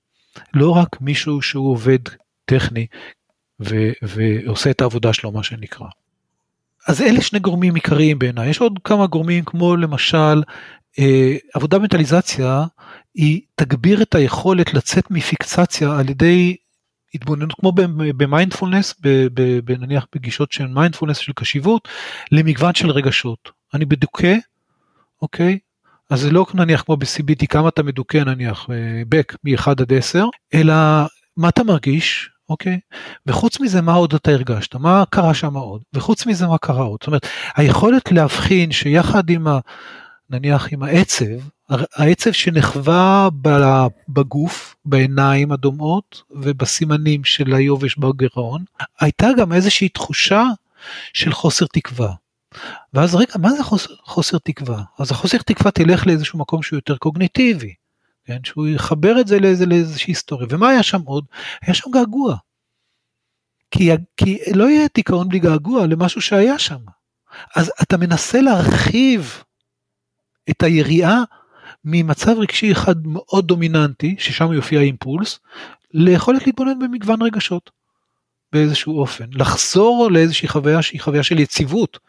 [0.54, 2.00] לא רק מישהו שהוא עובד
[2.46, 2.88] טכני
[3.60, 5.88] ו- ועושה את העבודה שלו מה שנקרא.
[6.88, 10.44] אז אלה שני גורמים עיקריים בעיניי, יש עוד כמה גורמים כמו למשל
[11.00, 12.64] אה, עבודה מנטליזציה
[13.16, 16.56] היא תגביר את היכולת לצאת מפיקסציה על ידי
[17.16, 17.72] התבוננות כמו
[18.18, 18.96] במיינדפולנס,
[19.80, 21.88] נניח בגישות של מיינדפולנס של קשיבות,
[22.32, 23.52] למגוון של רגשות.
[23.74, 24.36] אני בדוכא,
[25.22, 25.60] אוקיי?
[26.10, 28.68] אז זה לא נניח כמו ב-CBT כמה אתה מדוכא נניח
[29.10, 30.74] בק מ-1 עד 10, אלא
[31.38, 32.80] מה אתה מרגיש, אוקיי?
[33.28, 36.98] וחוץ מזה מה עוד אתה הרגשת, מה קרה שם עוד, וחוץ מזה מה קרה עוד.
[37.02, 39.60] זאת אומרת, היכולת להבחין שיחד עם ה...
[40.30, 41.26] נניח עם העצב,
[41.70, 43.30] העצב שנחווה
[44.10, 48.64] בגוף, בעיניים הדומעות ובסימנים של היובש בגרעון,
[49.00, 50.44] הייתה גם איזושהי תחושה
[51.14, 52.14] של חוסר תקווה.
[52.94, 54.84] ואז רגע, מה זה חוסר, חוסר תקווה?
[55.00, 57.74] אז החוסר תקווה תלך לאיזשהו מקום שהוא יותר קוגניטיבי,
[58.26, 58.38] כן?
[58.44, 60.48] שהוא יחבר את זה לאיזה, לאיזושהי היסטוריה.
[60.50, 61.26] ומה היה שם עוד?
[61.62, 62.36] היה שם געגוע.
[63.72, 66.80] כי, כי לא יהיה דיכאון בלי געגוע למשהו שהיה שם.
[67.56, 69.44] אז אתה מנסה להרחיב
[70.50, 71.24] את היריעה
[71.86, 75.40] ממצב רגשי אחד מאוד דומיננטי, ששם יופיע אימפולס,
[75.94, 77.72] ליכולת להתבונן במגוון רגשות
[78.54, 79.26] באיזשהו אופן.
[79.32, 82.00] לחזור לאיזושהי חוויה שהיא חוויה של יציבות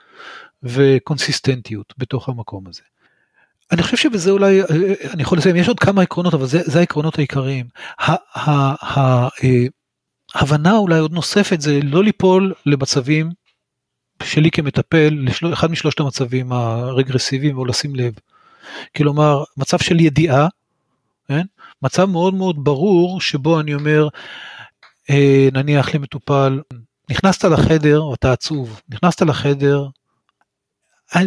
[0.62, 2.82] וקונסיסטנטיות בתוך המקום הזה.
[3.72, 4.62] אני חושב שבזה אולי,
[5.12, 7.66] אני יכול לסיים, יש עוד כמה עקרונות, אבל זה, זה העקרונות העיקריים.
[10.34, 13.30] ההבנה אה, אולי עוד נוספת זה לא ליפול למצבים
[14.22, 18.14] שלי כמטפל, אחד משלושת המצבים הרגרסיביים, או לשים לב.
[18.96, 20.48] כלומר, מצב של ידיעה,
[21.28, 21.42] כן?
[21.82, 24.08] מצב מאוד מאוד ברור שבו אני אומר,
[25.10, 26.60] אה, נניח למטופל,
[27.10, 29.86] נכנסת לחדר, אתה עצוב, נכנסת לחדר,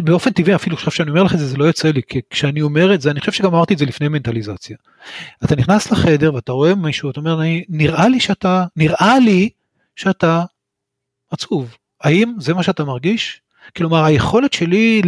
[0.04, 2.62] באופן טבעי אפילו עכשיו שאני אומר לך את זה זה לא יוצא לי כי כשאני
[2.62, 4.76] אומר את זה אני חושב שגם אמרתי את זה לפני מנטליזציה.
[5.44, 9.48] אתה נכנס לחדר ואתה רואה מישהו אתה אומר נראה לי שאתה נראה לי
[9.96, 10.44] שאתה
[11.30, 13.40] עצוב האם זה מה שאתה מרגיש?
[13.76, 15.02] כלומר היכולת שלי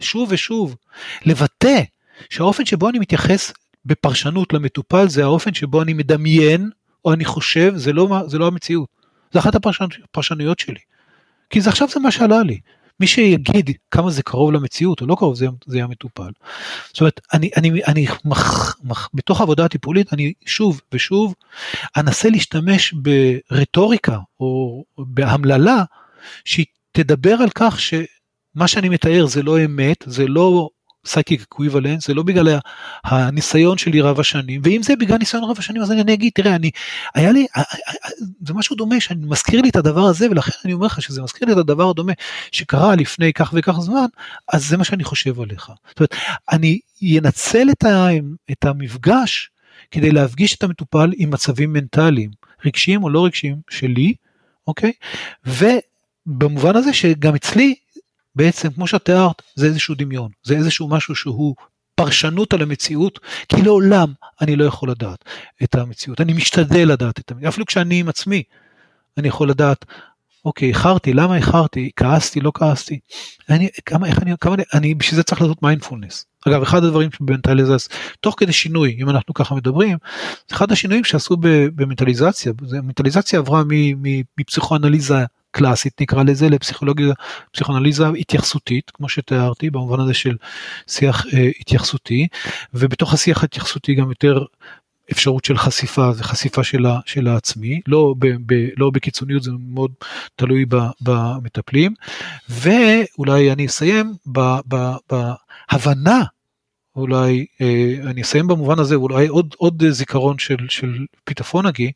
[0.00, 0.76] שוב ושוב
[1.24, 1.82] לבטא
[2.30, 3.52] שהאופן שבו אני מתייחס
[3.84, 6.70] בפרשנות למטופל זה האופן שבו אני מדמיין
[7.04, 8.88] או אני חושב זה לא, זה לא המציאות.
[9.32, 10.80] זה אחת הפרשנויות שלי.
[11.50, 12.60] כי זה עכשיו זה מה שעלה לי.
[13.00, 16.30] מי שיגיד כמה זה קרוב למציאות או לא קרוב זה, זה יהיה מטופל.
[16.88, 21.34] זאת אומרת, אני, אני, אני מח, מח, בתוך העבודה הטיפולית אני שוב ושוב
[21.96, 25.84] אנסה להשתמש ברטוריקה או בהמללה
[26.44, 30.68] שהיא תדבר על כך שמה שאני מתאר זה לא אמת, זה לא
[31.06, 32.58] psychic equivalent, זה לא בגלל
[33.04, 36.70] הניסיון שלי רב השנים, ואם זה בגלל ניסיון רב השנים אז אני אגיד, תראה, אני,
[37.14, 37.46] היה לי,
[38.46, 41.46] זה משהו דומה, שאני מזכיר לי את הדבר הזה, ולכן אני אומר לך שזה מזכיר
[41.46, 42.12] לי את הדבר הדומה
[42.52, 44.06] שקרה לפני כך וכך זמן,
[44.52, 45.70] אז זה מה שאני חושב עליך.
[45.88, 46.14] זאת אומרת,
[46.52, 46.78] אני
[47.18, 48.08] אנצל את, ה,
[48.52, 49.50] את המפגש
[49.90, 52.30] כדי להפגיש את המטופל עם מצבים מנטליים,
[52.64, 54.14] רגשיים או לא רגשיים שלי,
[54.66, 54.92] אוקיי?
[55.46, 57.74] ובמובן הזה שגם אצלי
[58.36, 61.54] בעצם, כמו שאת תיארת, זה איזשהו דמיון, זה איזשהו משהו שהוא
[61.94, 65.24] פרשנות על המציאות, כי לעולם אני לא יכול לדעת
[65.62, 68.42] את המציאות, אני משתדל לדעת את המציאות, אפילו כשאני עם עצמי,
[69.18, 69.84] אני יכול לדעת,
[70.44, 72.98] אוקיי, איחרתי, למה איחרתי, כעסתי, לא כעסתי,
[73.50, 76.26] אני, כמה, איך אני, כמה, אני, בשביל זה צריך לעשות מיינדפולנס.
[76.48, 79.98] אגב, אחד הדברים שבמנטליזציה, תוך כדי שינוי, אם אנחנו ככה מדברים,
[80.52, 83.62] אחד השינויים שעשו במנטליזציה, מנטליזציה עברה
[84.38, 85.24] מפסיכואנליזה
[85.56, 87.12] קלאסית נקרא לזה לפסיכולוגיה
[87.52, 90.36] פסיכואנליזה התייחסותית כמו שתיארתי במובן הזה של
[90.86, 92.26] שיח אה, התייחסותי.
[92.74, 94.44] ובתוך השיח ההתייחסותי גם יותר
[95.12, 97.80] אפשרות של חשיפה זה חשיפה של, ה, של העצמי.
[97.86, 99.92] לא, ב, ב, לא בקיצוניות זה מאוד
[100.36, 101.94] תלוי ב, במטפלים.
[102.48, 104.14] ואולי אני אסיים
[104.66, 106.22] בהבנה
[106.96, 111.92] אולי אה, אני אסיים במובן הזה אולי עוד עוד זיכרון של של פיטפונגי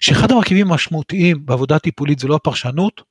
[0.00, 3.02] שאחד המרכיבים המשמעותיים בעבודה טיפולית זה לא הפרשנות,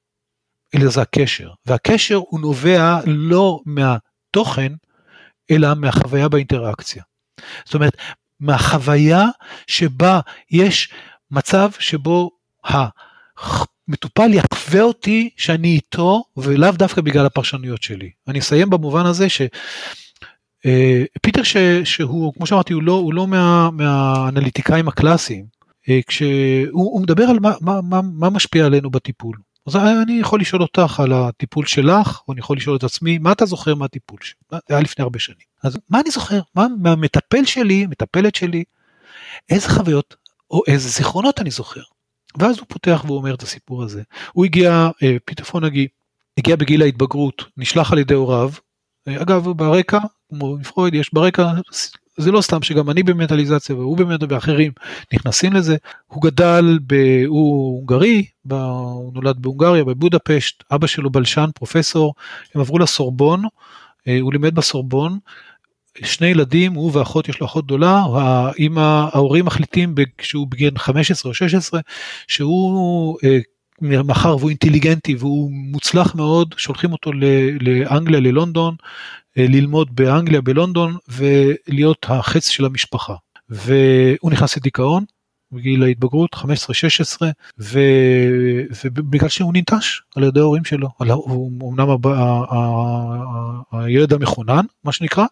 [0.76, 1.50] אלא זה הקשר.
[1.66, 4.74] והקשר הוא נובע לא מהתוכן,
[5.52, 7.04] אלא מהחוויה באינטראקציה.
[7.66, 7.98] זאת אומרת,
[8.40, 9.26] מהחוויה
[9.68, 10.20] שבה
[10.52, 10.90] יש
[11.32, 12.32] מצב שבו
[12.68, 18.10] שהמטופל יחווה אותי שאני איתו ולאו דווקא בגלל הפרשנויות שלי.
[18.28, 19.42] אני אסיים במובן הזה ש...
[20.66, 21.44] אה, פיטר
[21.84, 25.59] שהוא כמו שאמרתי הוא לא, הוא לא מה, מהאנליטיקאים הקלאסיים אה,
[26.08, 29.38] כשהוא מדבר על מה, מה, מה, מה משפיע עלינו בטיפול.
[29.68, 33.32] אז אני יכול לשאול אותך על הטיפול שלך או אני יכול לשאול את עצמי מה
[33.32, 35.38] אתה זוכר מהטיפול שלי, זה היה לפני הרבה שנים.
[35.64, 36.40] אז מה אני זוכר?
[36.56, 38.64] מה מהמטפל שלי, מטפלת שלי,
[39.50, 40.16] איזה חוויות
[40.52, 41.82] או איזה זיכרונות אני זוכר.
[42.38, 44.02] ואז הוא פותח והוא אומר את הסיפור הזה.
[44.34, 45.88] הוא הגיע, אה, פיטר פונגי,
[46.38, 48.52] הגיע בגיל ההתבגרות, נשלח על ידי הוריו,
[49.08, 50.00] אה, אגב ברקע,
[50.30, 51.52] כמו עם פרויד, יש ברקע,
[52.20, 54.72] זה לא סתם שגם אני במנטליזציה והוא באמת ואחרים
[55.14, 55.78] נכנסים לזה.
[56.08, 56.94] הוא גדל, ב,
[57.28, 62.14] הוא הונגרי, ב, הוא נולד בהונגריה, בבודפשט, אבא שלו בלשן, פרופסור,
[62.56, 63.44] הם עברו לסורבון,
[64.08, 65.20] אה, הוא לימד בסורבון,
[66.04, 71.34] שני ילדים, הוא ואחות, יש לו אחות גדולה, האמא, ההורים מחליטים כשהוא בגיל 15 או
[71.34, 71.80] 16,
[72.28, 73.40] שהוא, אה,
[73.82, 77.12] מאחר והוא אינטליגנטי והוא מוצלח מאוד, שולחים אותו
[77.62, 78.76] לאנגליה, ללונדון,
[79.48, 83.16] ללמוד באנגליה, בלונדון, ולהיות החץ של המשפחה.
[83.50, 85.04] והוא נכנס לדיכאון,
[85.52, 86.46] בגיל ההתבגרות, 15-16,
[88.84, 91.88] ובגלל שהוא ננטש על ידי ההורים שלו, הוא אמנם
[93.72, 95.26] הילד המחונן, מה שנקרא,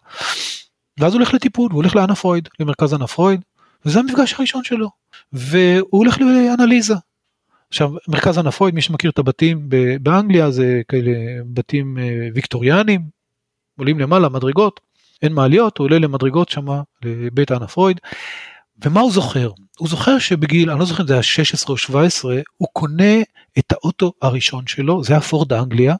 [0.98, 3.40] ואז הוא הולך לטיפול, הוא הולך לאנה פרויד, למרכז אנה פרויד,
[3.84, 4.90] וזה המפגש הראשון שלו,
[5.32, 6.94] והוא הולך לאנליזה.
[7.68, 9.68] עכשיו, מרכז אנה פרויד, מי שמכיר את הבתים
[10.02, 11.12] באנגליה, זה כאלה
[11.46, 13.00] בתים אה, ויקטוריאנים,
[13.78, 14.80] עולים למעלה, מדרגות,
[15.22, 18.00] אין מעליות, הוא עולה למדרגות שמה, לבית אנה פרויד,
[18.84, 19.50] ומה הוא זוכר?
[19.78, 23.14] הוא זוכר שבגיל, אני לא זוכר אם זה היה 16 או 17, הוא קונה
[23.58, 25.94] את האוטו הראשון שלו, זה היה פורד אנגליה,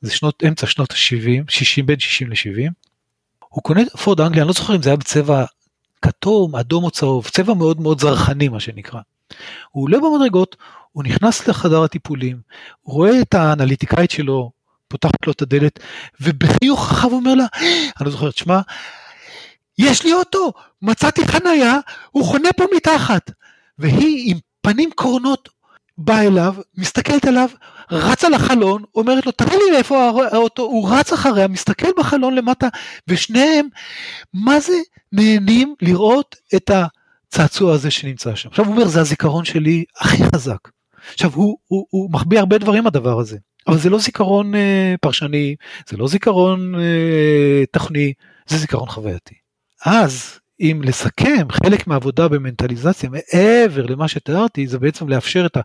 [0.00, 2.72] זה שנות, אמצע שנות ה-70, 60, בין 60 ל-70.
[3.48, 5.44] הוא קונה את פורד אנגליה, אני לא זוכר אם זה היה בצבע
[6.02, 9.00] כתום, אדום או צהוב, צבע מאוד מאוד זרחני מה שנקרא.
[9.70, 10.56] הוא עולה במדרגות,
[10.92, 12.40] הוא נכנס לחדר הטיפולים,
[12.82, 14.50] הוא רואה את האנליטיקאית שלו,
[14.92, 15.80] פותחת לו את הדלת,
[16.20, 18.60] ובחיוך רחב אומר לה, אני לא זוכר את שמה,
[19.78, 20.52] יש לי אוטו,
[20.82, 21.78] מצאתי חנייה,
[22.10, 23.30] הוא חונה פה מתחת.
[23.78, 25.48] והיא עם פנים קורנות
[25.98, 27.48] באה אליו, מסתכלת עליו,
[27.90, 32.68] רצה לחלון, אומרת לו, תראה לי איפה האוטו, הוא רץ אחריה, מסתכל בחלון למטה,
[33.08, 33.68] ושניהם,
[34.34, 34.76] מה זה
[35.12, 38.48] נהנים לראות את הצעצוע הזה שנמצא שם.
[38.48, 40.68] עכשיו הוא אומר, זה הזיכרון שלי הכי חזק.
[41.12, 43.36] עכשיו הוא, הוא, הוא מחביא הרבה דברים הדבר הזה,
[43.68, 45.56] אבל זה לא זיכרון אה, פרשני,
[45.88, 48.12] זה לא זיכרון אה, תכני,
[48.46, 49.34] זה זיכרון חווייתי.
[49.86, 55.60] אז אם לסכם חלק מהעבודה במנטליזציה מעבר למה שתיארתי זה בעצם לאפשר את, ה,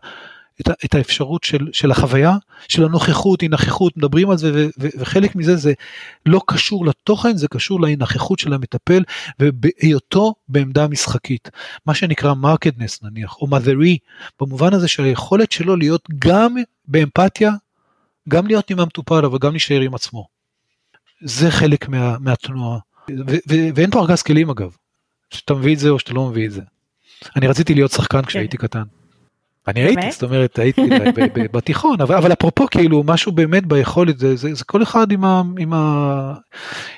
[0.60, 2.36] את, את האפשרות של, של החוויה
[2.68, 5.72] של הנוכחות היא נוכחות מדברים על זה ו, ו, וחלק מזה זה
[6.26, 9.02] לא קשור לתוכן זה קשור לנוכחות של המטפל
[9.40, 11.48] ובהיותו בעמדה משחקית
[11.86, 13.98] מה שנקרא מרקדנס נניח או מזרי
[14.40, 16.54] במובן הזה של היכולת שלו להיות גם
[16.84, 17.50] באמפתיה
[18.28, 20.28] גם להיות עם המטופל אבל גם להישאר עם עצמו.
[21.20, 22.78] זה חלק מה, מהתנועה
[23.74, 24.76] ואין פה ארגז כלים אגב,
[25.30, 26.60] שאתה מביא את זה או שאתה לא מביא את זה.
[27.36, 28.66] אני רציתי להיות שחקן כשהייתי כן.
[28.66, 28.82] קטן.
[29.68, 30.82] אני הייתי, זאת אומרת, הייתי
[31.52, 35.42] בתיכון, אבל, אבל אפרופו כאילו משהו באמת ביכולת, זה, זה, זה כל אחד עם, ה,
[35.58, 36.34] עם, ה,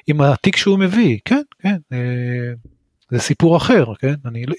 [0.06, 1.98] עם התיק שהוא מביא, כן, כן, אה,
[3.10, 4.54] זה סיפור אחר, כן, אני לא...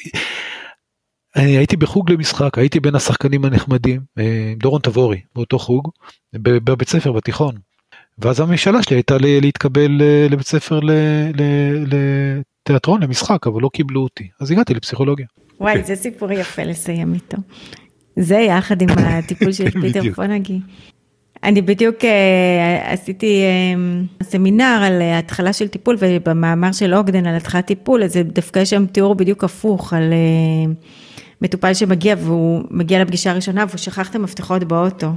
[1.35, 5.89] אני הייתי בחוג למשחק, הייתי בין השחקנים הנחמדים, אה, דורון תבורי, באותו חוג,
[6.33, 7.55] בבית ספר, בתיכון.
[8.19, 10.79] ואז המשאלה שלי הייתה להתקבל אה, לבית ספר
[11.85, 14.27] לתיאטרון, למשחק, אבל לא קיבלו אותי.
[14.39, 15.25] אז הגעתי לפסיכולוגיה.
[15.59, 17.37] וואי, זה סיפור יפה לסיים איתו.
[18.15, 20.59] זה יחד עם הטיפול של פיטר פונגי.
[21.43, 22.05] אני בדיוק uh,
[22.83, 23.43] עשיתי
[24.19, 28.69] uh, סמינר על התחלה של טיפול, ובמאמר של אוגדן על התחלת טיפול, אז דווקא יש
[28.69, 30.85] שם תיאור בדיוק הפוך על uh,
[31.41, 35.07] מטופל שמגיע והוא מגיע לפגישה הראשונה והוא שכח את המפתחות באוטו.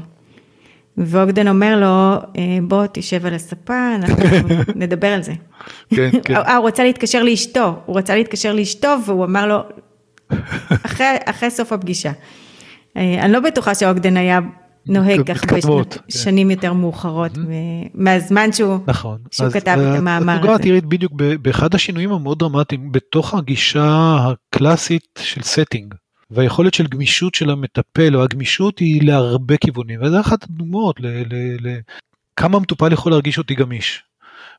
[0.96, 1.86] ואוגדן אומר לו,
[2.38, 4.24] אה, בוא תשב על הספה, אנחנו
[4.76, 5.32] נדבר על זה.
[5.90, 6.34] כן, כן.
[6.36, 9.58] אה, הוא רצה להתקשר לאשתו, הוא רצה להתקשר לאשתו והוא אמר לו,
[10.86, 12.12] אחרי, אחרי סוף הפגישה.
[12.96, 14.40] אה, אני לא בטוחה שאוגדן היה
[14.86, 15.44] נוהג כך
[16.08, 16.50] בשנים כן.
[16.50, 17.32] יותר מאוחרות,
[17.94, 19.18] מהזמן שהוא, נכון.
[19.52, 20.62] כתב את המאמר הזה.
[20.62, 21.12] תראי בדיוק
[21.42, 24.16] באחד השינויים המאוד דרמטיים, בתוך הגישה
[24.52, 25.94] הקלאסית של setting.
[26.30, 32.92] והיכולת של גמישות של המטפל, או הגמישות היא להרבה כיוונים, וזה אחת הדוגמאות לכמה מטופל
[32.92, 34.02] יכול להרגיש אותי גמיש,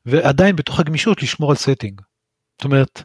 [0.06, 2.02] ועדיין בתוך הגמישות לשמור על setting.
[2.58, 3.02] זאת אומרת,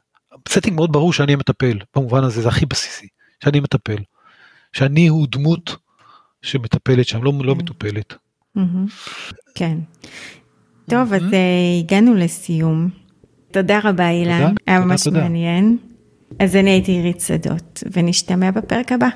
[0.50, 3.08] setting מאוד ברור שאני המטפל, במובן הזה זה הכי בסיסי,
[3.44, 3.98] שאני מטפל,
[4.74, 5.76] שאני הוא דמות
[6.42, 7.46] שמטפלת שם, לא, לא mm-hmm.
[7.46, 8.14] לא מטופלת.
[8.58, 9.32] Mm-hmm.
[9.56, 9.78] כן.
[10.90, 11.16] טוב, mm-hmm.
[11.16, 12.90] אז אה, הגענו לסיום.
[13.52, 15.78] תודה רבה אילן, היה ממש מעניין.
[16.40, 19.08] אז אני הייתי עירית שדות, ונשתמע בפרק הבא.